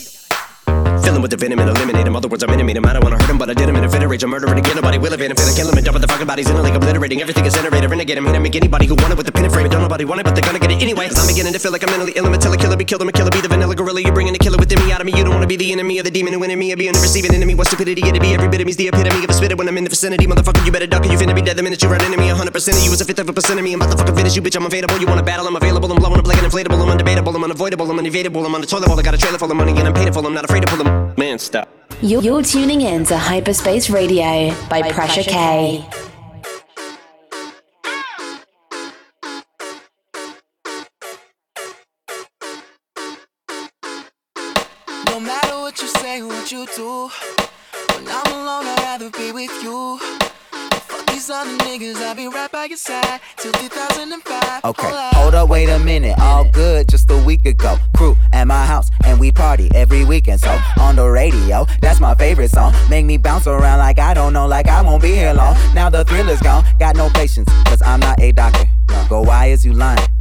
Fill 1.05 1.13
him 1.13 1.21
with 1.21 1.29
the 1.29 1.37
venom 1.37 1.59
and 1.59 1.69
eliminate 1.69 2.07
him. 2.07 2.15
Other 2.15 2.27
words, 2.27 2.41
I'm 2.41 2.49
intimate 2.49 2.77
him. 2.77 2.85
I 2.85 2.93
don't 2.93 3.03
wanna 3.03 3.21
hurt 3.21 3.29
him, 3.29 3.37
but 3.37 3.47
I 3.47 3.53
did 3.53 3.69
him 3.69 3.75
in 3.75 3.83
a 3.83 3.89
fit 3.89 4.01
of 4.01 4.09
rage. 4.09 4.23
I'm 4.23 4.31
murdering 4.31 4.57
again. 4.57 4.75
Nobody 4.75 4.97
will 4.97 5.13
evade 5.13 5.29
him. 5.29 5.37
Finna 5.37 5.55
kill 5.55 5.69
him 5.69 5.77
and 5.77 5.85
dump 5.85 6.01
the 6.01 6.07
fucking 6.07 6.25
bodies 6.25 6.49
in 6.49 6.55
a 6.57 6.61
lake, 6.63 6.73
obliterating 6.73 7.21
everything 7.21 7.45
is 7.45 7.53
iterator. 7.53 7.87
Renegade 7.87 8.17
him, 8.17 8.25
hit 8.25 8.33
him, 8.33 8.41
make 8.41 8.55
anybody 8.55 8.87
who 8.87 8.95
want 8.95 9.13
it 9.13 9.17
with 9.17 9.27
the 9.27 9.31
pin 9.31 9.45
and 9.45 9.53
frame. 9.53 9.67
it. 9.67 9.69
Don't 9.69 9.83
nobody 9.83 10.03
want 10.03 10.21
it, 10.21 10.25
but 10.25 10.33
they're 10.33 10.41
gonna 10.41 10.57
get 10.57 10.71
it 10.71 10.81
anyway. 10.81 11.05
I'm 11.13 11.27
beginning 11.27 11.53
to 11.53 11.59
feel 11.59 11.71
like 11.71 11.83
I'm 11.85 11.91
mentally 11.93 12.13
ill. 12.15 12.25
I'm 12.25 12.33
a 12.33 12.57
killer 12.57 12.75
be 12.75 12.85
killed. 12.85 13.03
I'm 13.03 13.09
a 13.09 13.11
killer, 13.11 13.29
be 13.29 13.39
the 13.39 13.47
vanilla 13.47 13.75
gorilla. 13.75 14.01
You're 14.01 14.17
bringing 14.17 14.33
the 14.33 14.39
killer 14.39 14.57
within 14.57 14.81
me 14.81 14.91
out 14.91 14.99
of 14.99 15.05
me. 15.05 15.13
You 15.13 15.23
don't 15.23 15.33
wanna 15.37 15.45
be 15.45 15.57
the 15.57 15.71
enemy 15.71 15.99
of 15.99 16.05
the 16.05 16.11
demon 16.11 16.33
who 16.33 16.39
me. 16.41 16.73
Or 16.73 16.75
being 16.75 16.93
the 16.93 17.01
receiving 17.05 17.35
enemy. 17.35 17.53
What 17.53 17.67
stupidity 17.67 18.01
it'd 18.01 18.19
be. 18.19 18.33
Every 18.33 18.49
bit 18.49 18.61
of 18.61 18.65
me's 18.65 18.77
the 18.77 18.87
epitome 18.87 19.23
of 19.23 19.29
a 19.29 19.33
spitter 19.33 19.55
when 19.55 19.69
I'm 19.69 19.77
in 19.77 19.83
the 19.83 19.93
vicinity. 19.93 20.25
Motherfucker, 20.25 20.65
you 20.65 20.71
better 20.71 20.87
duck 20.87 21.05
or 21.05 21.11
you 21.13 21.19
finna 21.21 21.35
be 21.35 21.43
dead 21.43 21.55
the 21.55 21.61
minute 21.61 21.83
you 21.83 21.89
run 21.89 22.01
into 22.01 22.17
me. 22.17 22.33
100% 22.33 22.49
of 22.49 22.83
you 22.83 22.91
is 22.91 23.01
a 23.01 23.05
fifth 23.05 23.19
of 23.19 23.29
a 23.29 23.33
percent 23.33 23.59
of 23.59 23.63
me. 23.63 23.73
I'm 23.73 23.81
about 23.81 23.91
to 23.91 23.97
fucking 23.99 24.15
finish 24.15 24.35
you, 24.35 24.41
bitch. 24.41 24.55
I'm 24.55 24.65
available. 24.65 24.97
You 24.97 25.05
wanna 25.05 25.21
battle? 25.21 25.45
I'm 25.45 25.55
available. 25.55 25.91
I'm 25.91 25.99
blowing 26.01 26.17
up 26.17 26.25
like 26.25 26.41
an 26.41 26.49
inflatable. 26.49 26.81
I'm 26.81 26.97
undebatable. 26.97 27.35
I'm 27.35 27.43
unavoidable. 27.43 27.91
I'm 27.91 27.99
unevadable. 27.99 28.43
I'm 28.43 28.55
on 28.55 28.61
the 28.61 28.67
toilet. 28.67 28.89
I 28.89 29.03
got 29.03 29.13
a 29.13 29.17
trailer 29.17 29.37
full 29.37 29.51
of 29.51 29.57
money 29.57 29.77
and 29.77 29.87
I'm 29.87 29.93
paid. 29.93 30.07
I'm 30.15 30.33
not 30.33 30.45
afraid 30.45 30.61
to 30.61 30.67
pull 30.67 30.83
them. 30.83 30.94
Man, 31.17 31.39
stop. 31.39 31.69
You're, 32.01 32.21
you're 32.21 32.43
tuning 32.43 32.81
in 32.81 33.05
to 33.05 33.17
Hyperspace 33.17 33.89
Radio 33.89 34.53
by, 34.69 34.91
Pressure, 34.91 35.23
K. 35.23 35.86
No 45.08 45.19
matter 45.19 45.55
what 45.60 45.81
you 45.81 45.88
say, 45.88 46.21
what 46.21 46.51
you 46.51 46.65
do, 46.75 47.10
when 47.93 48.08
I'm 48.08 48.31
alone, 48.34 48.65
I'd 48.67 48.79
rather 48.79 49.10
be 49.12 49.31
with 49.31 49.63
you. 49.63 50.24
These 51.25 51.33
other 51.33 51.57
niggas, 51.57 51.95
I'll 51.95 52.13
be 52.13 52.27
right 52.27 52.51
by 52.51 52.65
your 52.65 52.77
side 52.77 53.19
till 53.38 53.51
2005. 53.51 54.63
Okay, 54.63 55.09
hold 55.15 55.34
up, 55.34 55.49
wait 55.49 55.69
a 55.69 55.80
minute. 55.80 56.19
All 56.19 56.47
good 56.51 56.88
just 56.88 57.09
a 57.09 57.17
week 57.17 57.47
ago. 57.47 57.80
Crew 57.97 58.15
at 58.32 58.45
my 58.45 58.63
house, 58.63 58.91
and 59.03 59.19
we 59.19 59.32
party 59.32 59.71
every 59.73 60.05
weekend. 60.05 60.41
So 60.41 60.55
on 60.80 60.97
the 60.97 61.09
radio, 61.09 61.65
that's 61.82 61.99
my 61.99 62.13
favorite 62.13 62.51
song. 62.51 62.76
Make 62.91 63.05
me 63.05 63.17
bounce 63.17 63.47
around 63.47 63.80
like 63.80 63.97
I 63.97 64.13
don't 64.13 64.34
know, 64.34 64.45
like 64.45 64.67
I 64.67 64.84
won't 64.84 65.01
be 65.01 65.15
here 65.15 65.34
long. 65.34 65.55
Now 65.73 65.89
the 65.89 66.05
thrill 66.05 66.30
is 66.30 66.41
gone, 66.41 66.63
got 66.78 66.95
no 66.95 67.09
patience, 67.09 67.49
cause 67.63 67.82
I'm 67.82 68.01
not 68.01 68.21
a 68.21 68.32
doctor. 68.32 68.69
Go, 69.09 69.23
why 69.23 69.47
is 69.47 69.65
you 69.65 69.73
lying? 69.73 70.07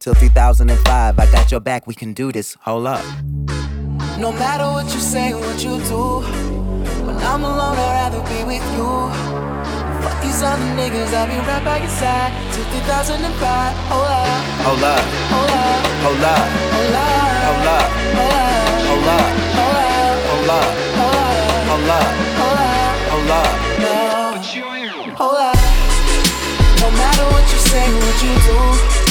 Till 0.00 0.14
2005, 0.14 1.18
I 1.18 1.26
got 1.30 1.50
your 1.50 1.60
back, 1.60 1.86
we 1.86 1.92
can 1.92 2.14
do 2.14 2.32
this. 2.32 2.56
Hold 2.60 2.86
up. 2.86 3.04
No 4.18 4.32
matter 4.32 4.64
what 4.64 4.86
you 4.94 4.98
say, 4.98 5.34
what 5.34 5.62
you 5.62 5.76
do, 5.92 6.24
when 7.04 7.16
I'm 7.20 7.44
alone, 7.44 7.76
I'd 7.76 8.08
rather 8.08 8.24
be 8.32 8.40
with 8.48 8.64
you. 8.80 8.88
Fuck 10.00 10.16
these 10.22 10.40
other 10.40 10.64
niggas, 10.72 11.12
I'll 11.12 11.28
be 11.28 11.36
right 11.44 11.62
by 11.62 11.76
your 11.84 11.92
side 12.00 12.32
till 12.56 12.64
2005. 12.80 13.76
Hold 13.92 14.08
up, 14.08 14.24
Hold 14.64 14.80
up, 14.88 15.04
hold 15.36 15.52
up, 15.52 15.84
hold 16.00 16.24
up, 16.24 16.48
hold 17.44 17.68
up, 17.68 17.92
hold 17.92 18.24
up, 18.24 18.88
hold 18.88 19.04
up, 19.04 19.28
hold 19.52 19.84
up, 19.84 20.00
hold 20.32 20.48
up, 20.48 20.72
hold 21.60 21.92
up, 21.92 22.08
hold 22.40 22.56
up, 22.56 22.96
hold 23.12 23.36
up. 23.36 23.52
no, 23.84 24.40
hold 25.20 25.44
up. 25.44 25.60
No 26.80 26.88
matter 26.96 27.24
what 27.36 27.44
you 27.52 27.60
say, 27.68 27.84
what 28.00 28.16
you 28.24 28.32
do, 28.48 29.09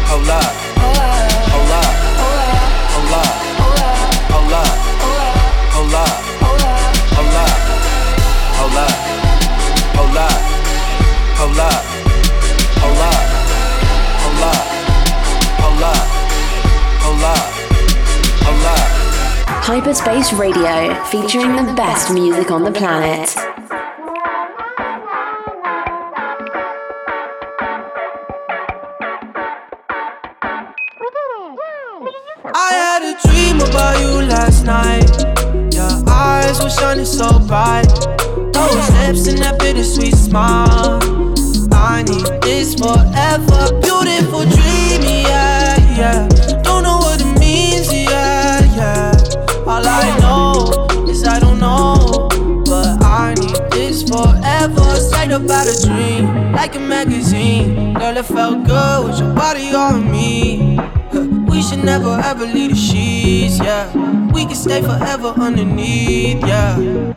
hold 0.10 0.30
up, 0.30 0.51
hold 0.80 0.99
up, 0.99 1.26
hold 1.51 1.72
up, 1.72 1.93
hold 2.22 2.38
up, 2.38 3.32
hold 3.45 3.82
up, 3.82 3.99
hold 4.32 4.53
up, 4.53 4.76
hold 4.76 5.74
up, 5.74 5.74
hold 5.74 5.93
up, 5.95 6.22
hold 6.45 6.70
up, 7.16 7.51
hold 8.56 8.76
up, 8.76 8.76
hold 8.76 8.78
up, 8.78 8.93
hold 9.95 10.18
up, 10.18 10.39
hold 11.38 11.60
up. 11.60 11.95
Hyperspace 19.66 20.32
Radio, 20.34 20.93
featuring 21.05 21.55
the 21.55 21.74
best 21.76 22.13
music 22.13 22.51
on 22.51 22.63
the 22.63 22.72
planet. 22.72 23.36
I 32.53 32.70
had 32.74 33.01
a 33.01 33.18
dream 33.28 33.59
about 33.68 33.99
you 33.99 34.28
last 34.28 34.66
night. 34.66 35.09
Your 35.74 36.09
eyes 36.11 36.61
were 36.61 36.70
shining 36.70 37.05
so 37.05 37.39
bright. 37.39 37.89
Those 38.53 38.91
lips 39.01 39.26
and 39.26 39.39
that 39.39 39.57
bittersweet 39.57 40.13
smile. 40.13 40.99
I 41.74 42.03
need 42.03 42.28
this 42.43 42.76
forever. 42.76 43.82
Beautiful 43.82 44.43
dream, 44.43 45.01
yeah, 45.26 45.97
yeah. 45.97 46.35
Like 56.76 56.84
a 56.84 56.88
magazine. 56.88 57.94
Girl, 57.94 58.18
it 58.18 58.26
felt 58.26 58.66
good 58.66 59.06
with 59.06 59.20
your 59.20 59.34
body 59.34 59.74
on 59.74 60.12
me. 60.12 60.80
We 61.48 61.62
should 61.62 61.86
never 61.86 62.20
ever 62.20 62.46
leave 62.46 62.72
the 62.72 62.76
sheets, 62.76 63.60
yeah. 63.60 63.88
We 64.34 64.46
can 64.46 64.56
stay 64.56 64.82
forever 64.82 65.30
underneath, 65.30 66.46
yeah. 66.46 66.78
Ooh, 66.78 67.08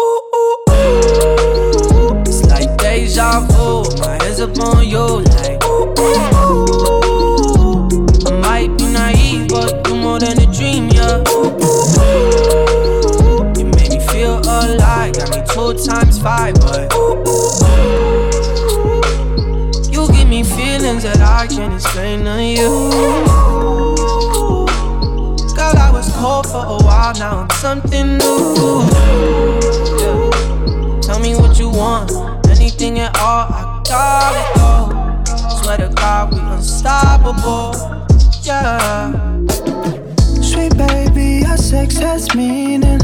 ooh, 0.00 0.56
ooh. 0.70 2.22
It's 2.24 2.42
like 2.46 2.78
deja 2.78 3.40
vu. 3.40 3.84
My 4.00 4.16
hands 4.22 4.40
up 4.40 4.58
on 4.60 4.88
you, 4.88 5.20
like 5.36 5.62
ooh, 5.64 5.92
ooh, 6.00 6.32
ooh. 6.48 7.88
I 8.26 8.30
might 8.40 8.78
be 8.78 8.86
naive, 8.86 9.48
but 9.48 9.86
you 9.86 9.96
more 9.96 10.18
than 10.18 10.38
a 10.40 10.46
dream, 10.50 10.88
yeah. 10.88 11.22
Ooh, 11.28 11.52
ooh, 11.60 12.00
ooh. 12.00 13.52
You 13.58 13.66
made 13.76 13.90
me 13.90 14.00
feel 14.08 14.38
alive, 14.38 15.12
got 15.12 15.28
me 15.30 15.42
two 15.52 15.74
times 15.84 16.18
five, 16.18 16.54
but 16.54 16.94
ooh, 16.94 17.22
ooh. 17.28 17.57
Can't 21.68 21.82
explain 21.82 22.24
to 22.24 22.42
you. 22.42 22.68
Girl, 25.54 25.76
I 25.76 25.90
was 25.92 26.10
cold 26.16 26.46
for 26.46 26.64
a 26.64 26.78
while, 26.84 27.14
now 27.14 27.40
I'm 27.40 27.50
something 27.50 28.18
new. 28.18 28.86
Yeah. 30.00 31.00
Tell 31.00 31.18
me 31.20 31.34
what 31.34 31.58
you 31.58 31.68
want, 31.68 32.12
anything 32.48 32.98
at 32.98 33.16
all, 33.18 33.46
I 33.50 33.82
got 33.86 34.34
it 34.40 34.48
go. 34.56 35.62
Swear 35.62 35.78
to 35.78 35.88
God, 35.94 36.32
we 36.32 36.40
unstoppable. 36.40 37.74
Yeah. 38.42 39.12
Sweet 40.40 40.76
baby, 40.76 41.44
our 41.46 41.56
sex 41.56 41.96
has 41.98 42.34
meaning. 42.34 43.00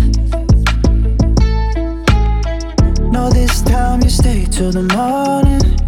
Know 3.10 3.30
this 3.30 3.62
time 3.62 4.02
you 4.02 4.10
stay 4.10 4.46
till 4.46 4.72
the 4.72 4.82
morning. 4.94 5.84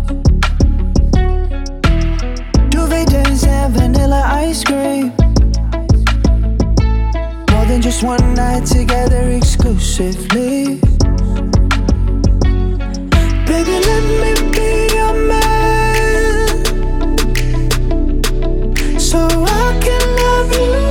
Ice 4.37 4.62
cream. 4.64 5.07
More 7.51 7.66
than 7.70 7.80
just 7.80 8.03
one 8.03 8.34
night 8.34 8.66
together 8.66 9.30
exclusively. 9.30 10.78
Baby, 13.49 13.76
let 13.89 14.03
me 14.22 14.32
be 14.55 14.70
your 14.97 15.14
man. 15.30 16.49
So 18.99 19.20
I 19.20 19.78
can 19.84 20.05
love 20.22 20.53
you. 20.53 20.86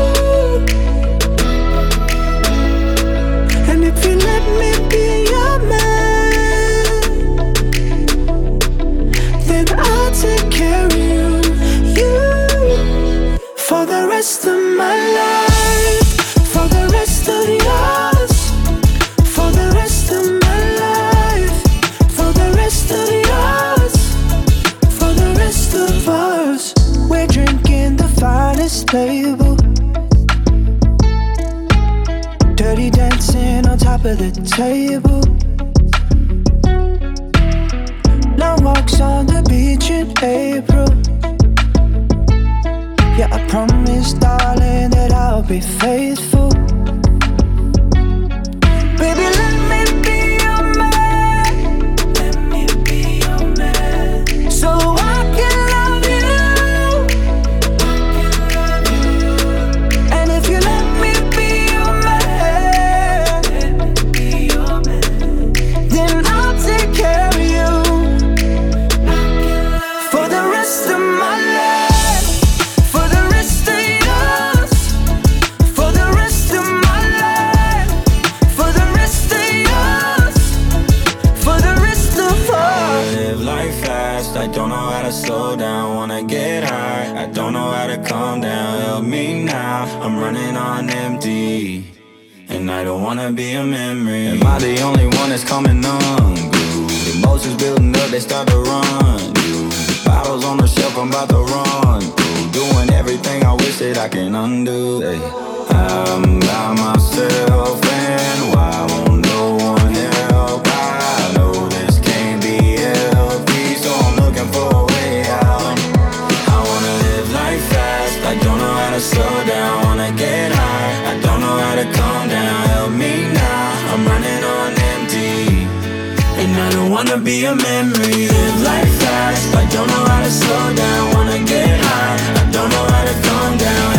I 126.58 126.70
don't 126.72 126.89
wanna 126.89 127.18
be 127.18 127.45
a 127.45 127.56
memory. 127.56 128.28
Live 128.28 128.62
life 128.64 128.93
fast. 129.01 129.56
I 129.56 129.66
don't 129.74 129.88
know 129.88 130.06
how 130.12 130.22
to 130.24 130.32
slow 130.32 130.74
down. 130.76 131.14
Wanna 131.14 131.39
get 131.43 131.80
high. 131.80 132.18
I 132.41 132.51
don't 132.51 132.70
know 132.70 132.86
how 132.93 133.03
to 133.03 133.16
calm 133.28 133.58
down. 133.58 133.94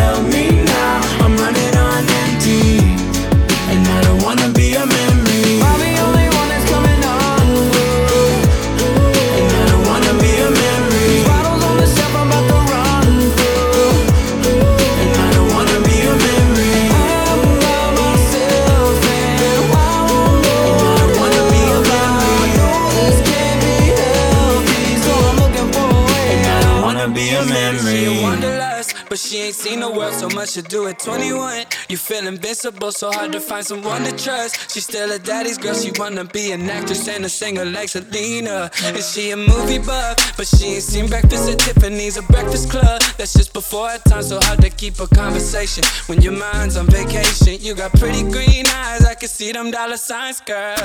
The 29.87 29.99
world 29.99 30.13
so 30.13 30.29
much 30.29 30.53
to 30.53 30.61
do 30.61 30.87
at 30.87 30.99
21. 30.99 31.65
You 31.89 31.97
feel 31.97 32.27
invincible, 32.27 32.91
so 32.91 33.11
hard 33.11 33.31
to 33.31 33.39
find 33.39 33.65
someone 33.65 34.03
to 34.03 34.11
trust. 34.11 34.71
She's 34.71 34.85
still 34.85 35.11
a 35.11 35.19
daddy's 35.19 35.57
girl, 35.57 35.75
she 35.75 35.91
wanna 35.97 36.25
be 36.25 36.51
an 36.51 36.69
actress 36.69 37.07
and 37.07 37.23
a 37.25 37.29
singer 37.29 37.65
like 37.65 37.89
Selena. 37.89 38.69
And 38.83 38.97
she 38.97 39.31
a 39.31 39.37
movie 39.37 39.79
buff, 39.79 40.35
but 40.37 40.47
she 40.47 40.75
ain't 40.75 40.83
seen 40.83 41.07
breakfast 41.07 41.49
at 41.49 41.59
Tiffany's 41.59 42.17
or 42.17 42.23
Breakfast 42.23 42.69
Club. 42.69 43.01
That's 43.17 43.33
just 43.33 43.53
before 43.53 43.89
her 43.89 43.99
time, 43.99 44.23
so 44.23 44.39
hard 44.41 44.61
to 44.61 44.69
keep 44.69 44.99
a 44.99 45.07
conversation 45.07 45.83
when 46.07 46.21
your 46.21 46.33
mind's 46.33 46.75
on 46.75 46.87
vacation. 46.87 47.57
You 47.61 47.75
got 47.75 47.91
pretty 47.93 48.23
green 48.23 48.65
eyes, 48.67 49.05
I 49.05 49.15
can 49.15 49.29
see 49.29 49.51
them 49.51 49.71
dollar 49.71 49.97
signs, 49.97 50.41
girl. 50.41 50.75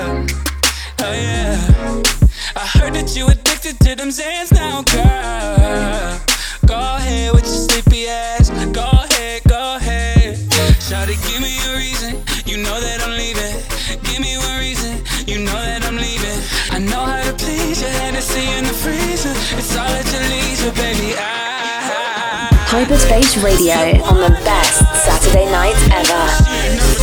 Oh 0.99 1.11
yeah. 1.11 2.03
I 2.55 2.65
heard 2.77 2.93
that 2.93 3.15
you 3.15 3.27
addicted 3.27 3.79
to 3.79 3.95
them 3.95 4.09
Zans 4.09 4.51
now, 4.51 4.81
girl. 4.83 6.32
Go 6.65 6.79
ahead 6.79 7.33
with 7.33 7.45
your 7.45 7.67
sleepy 7.67 8.07
ass. 8.07 8.49
Go 8.71 8.83
ahead, 8.83 9.41
go 9.47 9.75
ahead. 9.77 10.37
Shawty, 10.79 11.15
give 11.27 11.41
me 11.41 11.53
a 11.69 11.77
reason. 11.77 12.23
You 12.45 12.57
know 12.63 12.79
that 12.79 13.01
I'm 13.03 13.15
leaving. 13.17 13.55
Give 14.03 14.19
me 14.21 14.37
one 14.37 14.59
reason. 14.59 15.03
You 15.27 15.39
know 15.43 15.53
that 15.53 15.83
I'm 15.85 15.97
leaving. 15.97 16.39
I 16.71 16.79
know 16.79 17.03
how 17.03 17.23
to 17.23 17.33
please 17.33 17.81
you. 17.81 17.87
Hennessy 17.87 18.45
in 18.57 18.65
the 18.65 18.73
freezer. 18.73 19.33
It's 19.57 19.75
all 19.75 19.87
at 19.87 20.07
your 20.11 20.23
leisure, 20.23 20.71
baby. 20.71 21.15
I, 21.17 22.49
Hyperspace 22.67 23.37
Radio 23.37 24.01
on 24.03 24.17
the 24.17 24.33
best 24.43 24.79
Saturday 25.05 25.45
night 25.51 25.77
ever. 25.91 27.02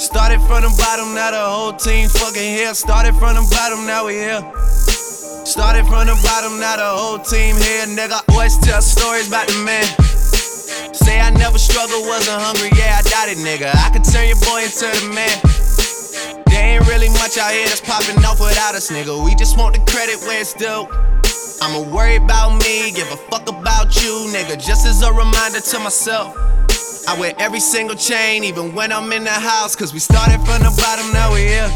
Started 0.00 0.40
from 0.48 0.64
the 0.64 0.72
bottom, 0.80 1.12
now 1.12 1.30
the 1.30 1.44
whole 1.44 1.76
team 1.76 2.08
fucking 2.08 2.40
here. 2.40 2.72
Started 2.72 3.12
from 3.20 3.36
the 3.36 3.44
bottom, 3.52 3.84
now 3.84 4.08
we 4.08 4.14
here. 4.16 4.40
Started 5.44 5.84
from 5.84 6.08
the 6.08 6.16
bottom, 6.24 6.56
now 6.56 6.80
the 6.80 6.88
whole 6.88 7.20
team 7.20 7.52
here, 7.60 7.84
nigga. 7.84 8.24
Always 8.32 8.56
tell 8.64 8.80
stories 8.80 9.28
about 9.28 9.46
the 9.52 9.60
man. 9.60 9.84
Say 10.96 11.20
I 11.20 11.28
never 11.36 11.58
struggled, 11.60 12.08
wasn't 12.08 12.40
hungry, 12.40 12.72
yeah, 12.80 12.96
I 12.96 13.04
doubt 13.12 13.28
it, 13.28 13.44
nigga. 13.44 13.76
I 13.76 13.92
could 13.92 14.08
turn 14.08 14.24
your 14.24 14.40
boy 14.40 14.64
into 14.64 14.88
the 14.88 15.12
man. 15.12 15.36
There 16.48 16.80
ain't 16.80 16.88
really 16.88 17.12
much 17.20 17.36
out 17.36 17.52
here 17.52 17.68
that's 17.68 17.84
popping 17.84 18.24
off 18.24 18.40
without 18.40 18.72
us, 18.72 18.88
nigga. 18.88 19.12
We 19.12 19.36
just 19.36 19.60
want 19.60 19.76
the 19.76 19.84
credit 19.84 20.16
where 20.24 20.40
it's 20.40 20.56
due. 20.56 20.88
I'ma 21.60 21.84
worry 21.92 22.16
about 22.16 22.56
me, 22.64 22.88
give 22.96 23.12
a 23.12 23.20
fuck 23.28 23.44
about 23.52 23.92
you, 24.00 24.32
nigga. 24.32 24.56
Just 24.56 24.88
as 24.88 25.04
a 25.04 25.12
reminder 25.12 25.60
to 25.60 25.78
myself. 25.78 26.32
I 27.08 27.18
wear 27.18 27.34
every 27.38 27.60
single 27.60 27.96
chain, 27.96 28.44
even 28.44 28.74
when 28.74 28.92
I'm 28.92 29.12
in 29.12 29.24
the 29.24 29.30
house. 29.30 29.74
Cause 29.74 29.92
we 29.92 29.98
started 29.98 30.38
from 30.46 30.62
the 30.62 30.72
bottom, 30.76 31.12
now 31.12 31.32
we 31.32 31.40
here. 31.40 31.70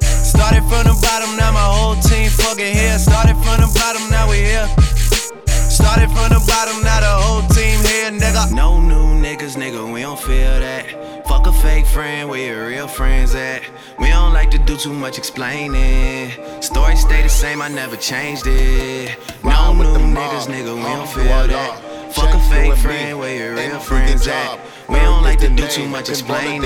Started 0.00 0.62
from 0.70 0.84
the 0.84 0.98
bottom, 1.02 1.36
now 1.36 1.52
my 1.52 1.60
whole 1.60 1.96
team 1.96 2.30
fucking 2.30 2.74
here. 2.74 2.98
Started 2.98 3.36
from 3.44 3.60
the 3.60 3.70
bottom, 3.74 4.08
now 4.10 4.28
we 4.30 4.38
here. 4.38 4.68
Started 5.46 6.08
from 6.10 6.28
the 6.30 6.42
bottom, 6.46 6.82
now 6.82 7.00
the 7.00 7.14
whole 7.22 7.42
team 7.48 7.78
here, 7.80 8.10
nigga. 8.10 8.52
No 8.52 8.80
new 8.80 9.20
niggas, 9.20 9.56
nigga, 9.56 9.92
we 9.92 10.02
don't 10.02 10.18
feel 10.18 10.60
that. 10.60 11.26
Fuck 11.26 11.46
a 11.46 11.52
fake 11.52 11.86
friend, 11.86 12.28
where 12.28 12.54
your 12.54 12.66
real 12.68 12.88
friends 12.88 13.34
at? 13.34 13.62
We 13.98 14.08
don't 14.08 14.32
like 14.32 14.50
to 14.50 14.58
do 14.58 14.76
too 14.76 14.92
much 14.92 15.18
explaining. 15.18 16.32
Story 16.60 16.96
stay 16.96 17.22
the 17.22 17.28
same, 17.28 17.62
I 17.62 17.68
never 17.68 17.96
changed 17.96 18.46
it. 18.46 19.18
No 19.42 19.72
new 19.72 20.14
niggas, 20.14 20.46
nigga, 20.46 20.76
we 20.76 20.82
don't 20.82 21.08
feel 21.08 21.48
that. 21.48 21.91
Fuck 22.14 22.34
a 22.34 22.38
fake 22.50 22.76
friend, 22.76 23.18
where 23.18 23.34
your 23.36 23.54
real 23.54 23.80
friends 23.80 24.26
at? 24.26 24.60
We 24.88 24.98
don't 24.98 25.22
like 25.22 25.38
to 25.40 25.48
do 25.48 25.66
too 25.68 25.86
much 25.88 26.08
explaining. 26.08 26.62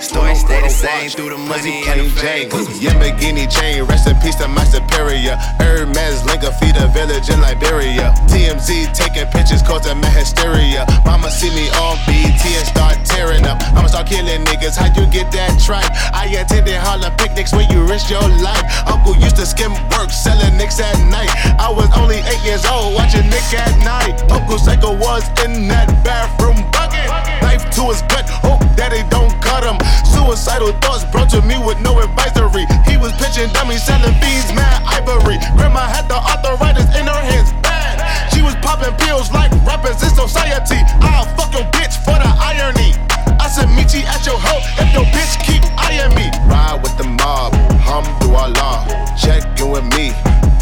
Story 0.00 0.34
stay 0.34 0.60
the 0.60 0.68
same 0.68 1.10
through 1.10 1.30
the 1.30 1.38
money 1.38 1.82
and 1.88 2.00
the 2.00 2.10
fame. 2.10 2.50
Yamagini 2.80 3.50
chain, 3.50 3.84
rest 3.84 4.08
in 4.08 4.16
peace 4.20 4.36
to 4.36 4.48
my 4.48 4.64
superior. 4.64 5.36
Hermes 5.58 6.24
link 6.26 6.42
a 6.42 6.52
feed 6.52 6.76
a 6.76 6.88
village 6.88 7.30
in 7.30 7.40
Liberia. 7.40 8.12
TMZ 8.28 8.92
taking 8.92 9.26
pictures 9.32 9.62
causing 9.62 10.00
my 10.00 10.10
hysteria. 10.10 10.84
Mama 11.04 11.30
see 11.30 11.50
me 11.54 11.70
on 11.80 11.96
BT 12.06 12.58
and 12.58 12.66
start 12.66 12.98
tearing 13.04 13.44
up. 13.46 13.62
I'ma 13.72 13.88
start 13.88 14.08
killing 14.08 14.44
niggas. 14.44 14.76
How 14.76 14.92
you 14.92 15.06
get 15.10 15.32
that 15.32 15.60
tripe? 15.60 15.88
I 16.12 16.26
attended 16.36 16.76
Harlem 16.76 17.14
picnics 17.16 17.52
where 17.52 17.66
you 17.72 17.86
risk 17.86 18.10
your 18.10 18.26
life. 18.42 18.64
Uncle 18.86 19.16
used 19.16 19.36
to 19.36 19.46
skim 19.46 19.72
work, 19.94 20.10
selling 20.10 20.56
nicks 20.56 20.80
at 20.80 20.98
night. 21.08 21.30
I 21.58 21.70
was 21.70 21.88
only 21.96 22.20
eight 22.28 22.42
years 22.44 22.64
old, 22.66 22.94
watching 22.94 23.28
Nick 23.30 23.48
at 23.54 23.72
night. 23.84 24.20
Uncle 24.30 24.58
Psycho 24.58 24.92
was 24.98 25.24
in 25.44 25.68
that 25.68 25.88
bathroom 26.04 26.31
bucket. 26.74 27.06
Knife 27.42 27.70
to 27.78 27.94
his 27.94 28.02
gut, 28.10 28.26
hope 28.42 28.62
that 28.74 28.90
they 28.90 29.06
don't 29.06 29.30
cut 29.38 29.62
him. 29.62 29.78
Suicidal 30.02 30.74
thoughts 30.82 31.04
brought 31.06 31.30
to 31.30 31.42
me 31.42 31.54
with 31.62 31.78
no 31.80 31.98
advisory. 32.02 32.66
He 32.88 32.98
was 32.98 33.14
pitching 33.20 33.52
dummies, 33.54 33.86
selling 33.86 34.16
beans, 34.18 34.50
mad 34.50 34.82
ivory. 34.88 35.38
Grandma 35.54 35.86
had 35.86 36.08
the 36.10 36.18
arthritis 36.18 36.88
in 36.98 37.06
her 37.06 37.22
hands, 37.22 37.52
bad. 37.62 38.02
She 38.34 38.42
was 38.42 38.54
popping 38.64 38.94
pills 38.98 39.30
like 39.30 39.52
rappers 39.62 40.02
in 40.02 40.10
society. 40.10 40.82
I'll 41.04 41.28
fuck 41.38 41.54
your 41.54 41.66
bitch 41.70 41.94
for 42.02 42.16
the 42.18 42.30
irony. 42.42 42.96
I 43.38 43.46
said, 43.46 43.70
meet 43.76 43.94
you 43.94 44.02
at 44.06 44.24
your 44.26 44.38
hoe 44.38 44.62
if 44.82 44.90
your 44.90 45.06
bitch 45.14 45.38
keep 45.46 45.62
eyeing 45.78 46.14
me. 46.14 46.26
Ride 46.50 46.80
with 46.82 46.96
the 46.98 47.04
mob, 47.06 47.54
hum 47.82 48.04
through 48.18 48.34
Allah. 48.34 48.88
Check 49.14 49.44
in 49.60 49.70
with 49.70 49.86
me 49.94 50.10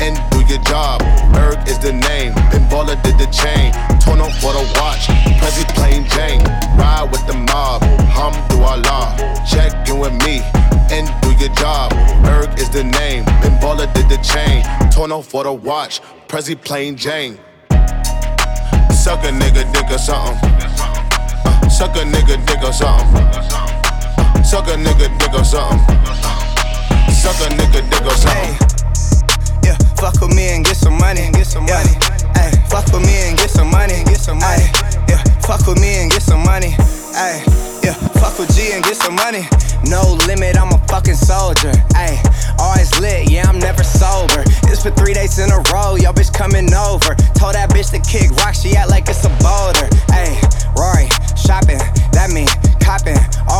and 0.00 0.16
do 0.32 0.40
your 0.44 0.62
job. 0.64 1.02
Erg 1.36 1.60
is 1.68 1.78
the 1.78 1.92
name, 1.92 2.34
Ben 2.50 2.64
Baller 2.68 3.00
did 3.02 3.16
the 3.18 3.28
chain. 3.30 3.72
Torn 4.00 4.20
on 4.20 4.32
for 4.40 4.52
the 4.52 4.64
watch, 4.80 5.08
did 13.94 14.08
the 14.08 14.18
chain. 14.22 14.64
Torn 14.90 15.12
on 15.12 15.22
for 15.22 15.44
the 15.44 15.52
watch, 15.52 16.00
Prezi 16.28 16.56
plain 16.60 16.96
Jane. 16.96 17.38
Suck 18.92 19.24
a 19.24 19.32
nigga 19.32 19.64
dick 19.72 19.90
or 19.90 19.98
something. 19.98 20.36
Uh, 20.44 21.68
suck 21.68 21.96
a 21.96 22.00
nigga 22.00 22.36
dick 22.46 22.62
or 22.62 22.72
something. 22.72 23.24
Uh, 23.32 24.42
suck 24.42 24.66
a 24.68 24.76
nigga 24.76 25.08
dick 25.18 25.32
or 25.32 25.44
something. 25.44 25.96
Suck 27.12 27.36
a 27.40 27.48
nigga 27.54 27.80
dick 27.90 28.04
or 28.04 28.16
something. 28.16 28.56
Yeah, 29.64 29.76
fuck 29.96 30.20
with 30.20 30.34
me 30.34 30.48
and 30.48 30.64
get 30.64 30.76
some 30.76 30.98
money. 30.98 31.30
Get 31.32 31.46
some 31.46 31.64
money. 31.64 31.96
Ay, 32.34 32.50
fuck 32.68 32.86
with 32.92 33.06
me 33.06 33.14
and 33.28 33.38
get 33.38 33.50
some 33.50 33.70
money. 33.70 34.04
Get 34.04 34.20
some 34.20 34.38
money. 34.38 34.68
Yeah, 35.08 35.22
fuck 35.40 35.66
with 35.66 35.80
me 35.80 36.02
and 36.02 36.10
get 36.10 36.22
some 36.22 36.44
money. 36.44 36.74
Ay, 37.14 37.42
yeah, 37.90 38.08
fuck 38.20 38.38
with 38.38 38.54
G 38.54 38.72
and 38.72 38.82
get 38.84 38.96
some 38.96 39.14
money. 39.14 39.46
No 39.86 40.02
limit, 40.26 40.56
I'm 40.56 40.72
a 40.72 40.78
fucking 40.86 41.14
soldier. 41.14 41.72
Ay, 41.94 42.20
always 42.58 42.90
lit, 43.00 43.30
yeah, 43.30 43.48
I'm 43.48 43.58
never 43.58 43.82
sober. 43.82 44.42
It's 44.70 44.82
for 44.82 44.90
three 44.90 45.14
days 45.14 45.38
in 45.38 45.50
a 45.50 45.60
row, 45.72 45.96
yo 45.96 46.12
bitch 46.12 46.32
coming 46.32 46.72
over. 46.74 47.14
Told 47.34 47.54
that 47.54 47.70
bitch 47.70 47.90
to 47.90 48.00
kick 48.00 48.30
rock, 48.42 48.54
she 48.54 48.76
act 48.76 48.90
like 48.90 49.08
it's 49.08 49.24
a 49.24 49.32
boulder. 49.40 49.88
Ay, 50.10 50.38
Rory, 50.76 51.08
shopping, 51.36 51.80
that 52.12 52.30
mean 52.30 52.48
copping, 52.80 53.18
always 53.48 53.59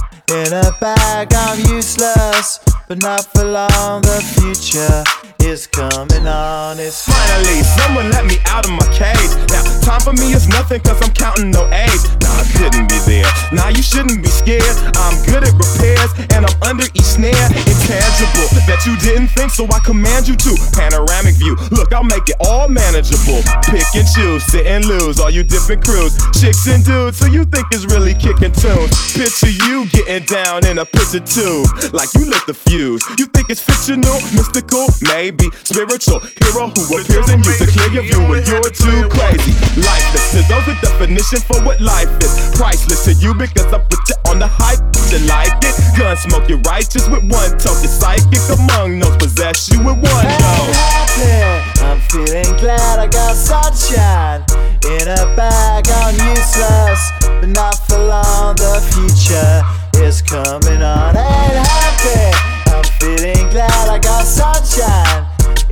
in 0.31 0.53
a 0.53 0.71
bag. 0.79 1.33
I'm 1.33 1.59
useless, 1.59 2.59
but 2.87 3.01
not 3.01 3.25
for 3.33 3.43
long. 3.43 4.01
The 4.01 4.21
future 4.39 5.03
is 5.43 5.67
coming 5.67 6.27
on. 6.27 6.79
It's 6.79 7.03
Finally, 7.05 7.63
someone 7.63 8.09
let 8.11 8.25
me 8.25 8.37
out 8.45 8.65
of 8.65 8.71
my 8.71 8.85
cage. 8.93 9.31
Now, 9.49 9.63
time 9.81 10.01
for 10.01 10.13
me 10.13 10.33
is 10.33 10.47
nothing 10.47 10.81
cause 10.81 11.01
I'm 11.01 11.13
counting 11.13 11.51
no 11.51 11.65
age. 11.73 12.03
Nah, 12.21 12.39
I 12.39 12.45
couldn't 12.57 12.87
be 12.87 12.99
there. 13.05 13.27
Nah, 13.51 13.69
you 13.69 13.81
shouldn't 13.81 14.23
be 14.23 14.29
scared. 14.29 14.75
I'm 14.95 15.17
good 15.25 15.43
at 15.43 15.53
repairs 15.53 16.11
and 16.33 16.45
I'm 16.45 16.57
under 16.63 16.85
each 16.93 17.09
snare. 17.17 17.47
Intangible 17.67 18.47
that 18.69 18.83
you 18.85 18.95
didn't 19.01 19.29
think, 19.29 19.51
so 19.51 19.65
I 19.65 19.79
command 19.83 20.27
you 20.27 20.35
to. 20.35 20.51
Panoramic 20.73 21.35
view. 21.35 21.57
Look, 21.71 21.93
I'll 21.93 22.07
make 22.07 22.27
it 22.29 22.37
all 22.39 22.69
manageable. 22.69 23.41
Pick 23.67 23.85
and 23.97 24.07
choose, 24.07 24.43
sit 24.45 24.65
and 24.65 24.85
lose. 24.85 25.19
All 25.19 25.29
you 25.29 25.43
different 25.43 25.83
crews, 25.83 26.15
chicks 26.39 26.67
and 26.67 26.85
dudes. 26.85 27.17
So 27.17 27.25
you 27.25 27.45
think 27.45 27.65
is 27.73 27.85
really 27.87 28.13
kicking 28.13 28.53
tunes. 28.53 28.93
Picture 29.13 29.51
you 29.67 29.89
getting 29.89 30.20
down 30.25 30.65
in 30.65 30.77
a 30.79 30.85
picture 30.85 31.19
tube. 31.19 31.67
Like 31.93 32.13
you 32.13 32.25
lit 32.25 32.45
the 32.47 32.53
fuse. 32.53 33.03
You 33.17 33.25
think 33.27 33.49
it's 33.49 33.61
fictional, 33.61 34.15
mystical, 34.35 34.87
maybe 35.01 35.49
spiritual 35.63 36.19
hero 36.19 36.69
who 36.71 36.83
appears 36.99 37.29
in 37.29 37.43
you 37.43 37.53
to 37.57 37.65
clear 37.67 37.89
your 37.91 38.03
view 38.03 38.21
when 38.29 38.43
you're 38.45 38.71
too 38.71 39.09
crazy. 39.09 39.53
Lifeless 39.79 40.25
to 40.33 40.41
those 40.47 40.65
the 40.65 40.77
definition 40.81 41.39
for 41.39 41.61
what 41.63 41.79
life 41.81 42.11
is. 42.21 42.33
Priceless 42.55 43.05
to 43.05 43.13
you 43.13 43.33
because 43.33 43.71
I 43.73 43.79
put 43.79 44.01
you 44.09 44.15
on 44.29 44.39
the 44.39 44.47
hype. 44.47 44.81
You 45.11 45.19
like 45.27 45.59
it? 45.63 45.75
Gun 45.97 46.15
smoke, 46.15 46.47
you're 46.47 46.63
righteous 46.63 47.09
with 47.09 47.23
one 47.27 47.51
toe. 47.59 47.75
The 47.83 47.91
psychic 47.91 48.39
among 48.47 48.99
those 48.99 49.17
possess 49.17 49.67
you 49.69 49.79
with 49.79 49.99
one 49.99 50.23
go. 50.23 50.53
happy. 50.71 51.83
I'm 51.83 51.99
feeling 52.07 52.55
glad 52.55 52.99
I 52.99 53.07
got 53.07 53.35
sunshine 53.35 54.45
in 54.87 55.07
a 55.07 55.35
bag. 55.35 55.83
I'm 55.89 56.15
useless, 56.15 57.11
but 57.41 57.49
not 57.49 57.75
for 57.87 57.99
long. 57.99 58.55
The 58.55 58.79
future 58.95 59.80
is 60.11 60.21
coming 60.21 60.81
on. 60.81 61.15
Ain't 61.15 61.57
happy. 61.73 62.35
I'm 62.69 62.83
feeling 62.99 63.49
glad 63.49 63.87
I 63.87 63.97
got 63.97 64.25
sunshine 64.25 65.23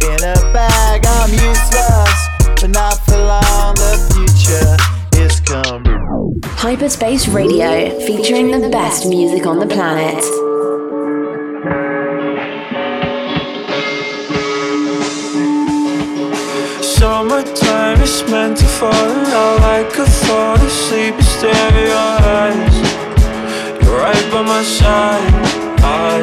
in 0.09 0.19
a 0.23 0.37
bag. 0.53 1.05
I'm 1.05 1.31
useless, 1.31 2.19
but 2.61 2.69
not 2.69 2.95
for 3.05 3.17
long. 3.17 3.75
The 3.75 3.95
future 4.13 4.77
is 5.21 5.41
coming. 5.41 5.99
Hyperspace 6.45 7.27
Radio, 7.27 7.99
featuring 7.99 8.51
the 8.51 8.69
best 8.69 9.05
music 9.07 9.45
on 9.45 9.59
the 9.59 9.67
planet. 9.67 10.23
Summertime 16.81 18.01
is 18.01 18.23
meant 18.31 18.57
to 18.57 18.65
fall 18.65 19.09
in 19.11 19.23
love 19.23 19.61
I 19.61 19.83
could 19.93 20.07
fall 20.07 20.55
asleep 20.55 21.15
and 21.15 21.23
stare 21.23 21.53
at 21.53 21.87
your 21.87 21.97
eyes 22.35 22.79
You're 22.79 22.88
right 23.99 24.31
by 24.31 24.41
my 24.41 24.63
side. 24.63 25.33
I, 25.83 26.19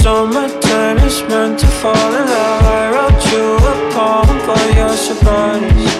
Summertime 0.00 0.98
is 1.08 1.22
meant 1.28 1.58
to 1.60 1.66
fall 1.80 2.12
in 2.20 2.26
love. 2.34 2.64
I 2.80 2.84
wrote 2.94 3.22
you 3.32 3.46
a 3.72 3.74
poem 3.94 4.38
for 4.46 4.62
your 4.78 4.94
surprise. 5.06 5.92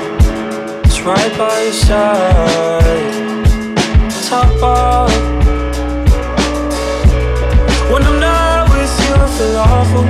It's 0.86 1.00
right 1.02 1.34
by 1.38 1.56
your 1.62 1.78
side. 1.88 3.44
Top 4.28 4.62
off. 4.62 5.12
When 7.90 8.02
I'm 8.10 8.20
not 8.20 8.68
with 8.72 8.94
you 9.02 9.12
I 9.24 9.26
feel 9.36 9.56
awful. 9.72 10.06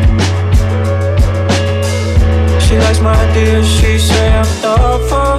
She 2.64 2.74
likes 2.84 3.00
my 3.00 3.14
ideas, 3.30 3.66
she 3.76 3.98
say 3.98 4.26
I'm 4.40 4.50
thoughtful. 4.62 5.38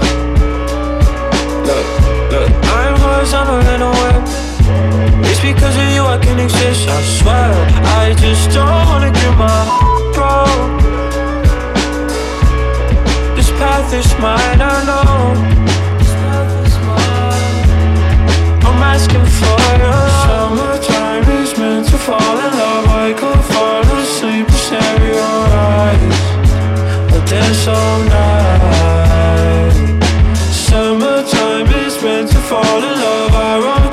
Look, 1.68 1.88
look, 2.34 2.49
I'm 2.78 2.95
hers, 3.03 3.34
I'm 3.34 3.82
a 3.82 3.91
wet 3.91 4.39
it's 5.30 5.41
because 5.41 5.76
of 5.76 5.88
you 5.95 6.03
I 6.03 6.17
can 6.17 6.39
exist, 6.39 6.88
I 6.89 7.01
swear. 7.17 7.51
I 8.01 8.13
just 8.17 8.51
don't 8.51 8.86
wanna 8.89 9.11
get 9.11 9.34
my 9.38 9.59
broke 10.13 10.80
This 13.36 13.49
path 13.59 13.93
is 13.93 14.09
mine, 14.20 14.61
I 14.61 14.78
know. 14.89 15.59
I'm 18.67 18.84
asking 18.95 19.26
for 19.39 19.63
your 19.84 20.09
Summertime 20.24 21.26
is 21.41 21.57
meant 21.57 21.88
to 21.89 21.97
fall 21.97 22.38
in 22.45 22.51
love. 22.61 22.88
I 22.88 23.13
could 23.13 23.43
fall 23.51 23.84
asleep 23.97 24.47
and 24.47 24.61
stare 24.67 25.03
your 25.13 25.45
eyes. 25.76 26.20
But 27.11 27.24
there's 27.28 27.67
all 27.67 27.99
night. 28.17 29.74
Summertime 30.67 31.67
is 31.86 32.01
meant 32.03 32.30
to 32.32 32.38
fall 32.49 32.84
in 32.89 32.95
love. 33.07 33.34
I 33.34 33.59
run 33.59 33.89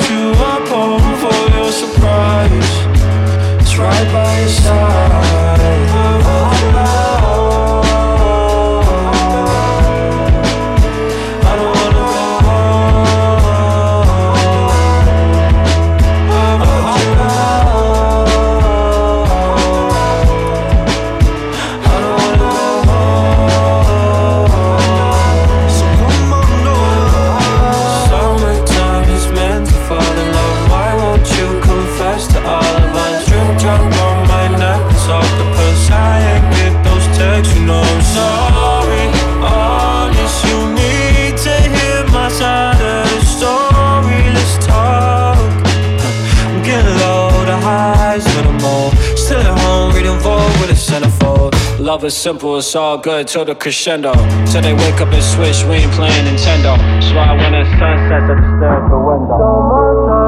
simple, 52.27 52.59
it's 52.59 52.74
all 52.74 52.99
good 52.99 53.29
till 53.29 53.45
the 53.45 53.55
crescendo. 53.55 54.12
Till 54.51 54.61
they 54.61 54.72
wake 54.72 55.01
up 55.01 55.12
and 55.12 55.22
switch, 55.22 55.62
we 55.68 55.77
ain't 55.77 55.93
playing 55.93 56.24
Nintendo. 56.27 56.77
That's 56.77 57.12
why 57.14 57.31
when 57.39 57.53
the 57.53 57.62
sun 57.79 57.97
sets 58.09 58.27
at 58.27 58.35
the 58.35 58.47
stare 58.59 58.83
at 58.83 58.91
the 58.91 58.99
window. 58.99 60.26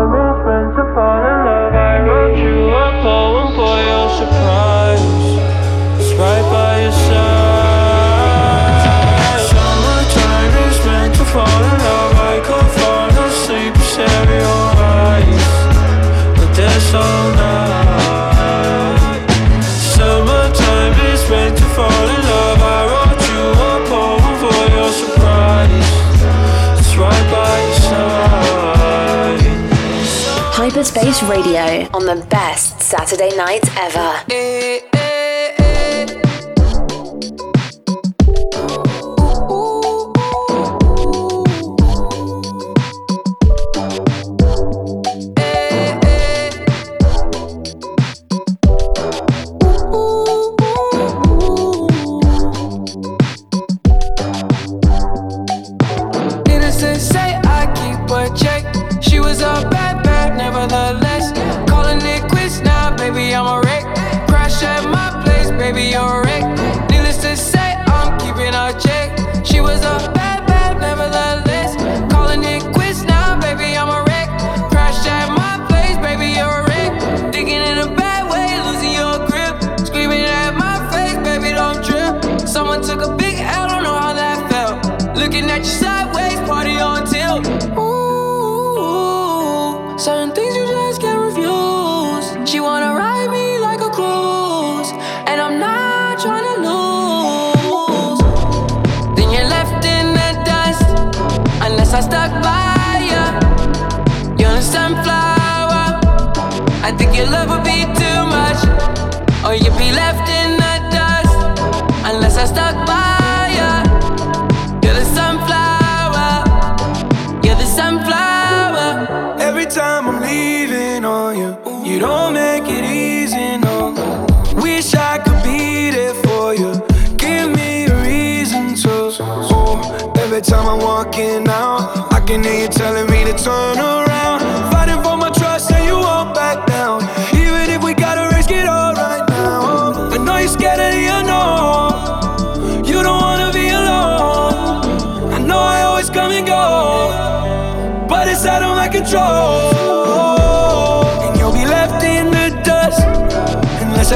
Space 30.89 31.23
Radio 31.25 31.87
on 31.93 32.07
the 32.07 32.25
best 32.31 32.81
Saturday 32.81 33.37
night 33.37 33.63
ever. 33.77 34.25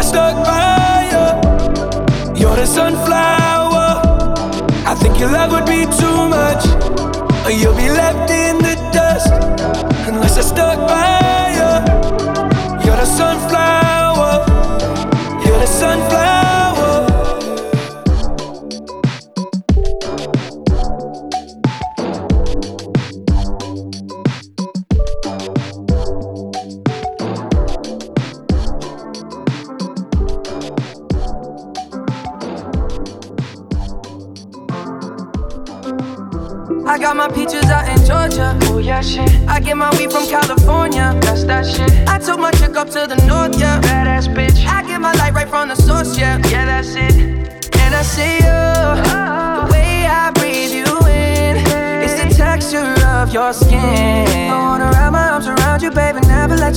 the 0.03 0.09
stuck 0.09 0.45
fire. 0.45 1.41
You're 2.35 2.57
the 2.57 2.67
sunflower. 2.67 4.03
I 4.85 4.95
think 4.95 5.19
your 5.19 5.31
love 5.31 5.53
would 5.53 5.67
be 5.67 5.85
too 5.85 6.29
much, 6.29 6.65
or 7.45 7.53
you'll 7.53 7.77
be 7.77 7.89
left 7.89 8.31
in 8.31 8.59
the 8.59 8.75
dust 8.93 9.33
unless 10.09 10.39
I 10.39 10.41
stuck 10.41 10.79
by. 10.89 11.12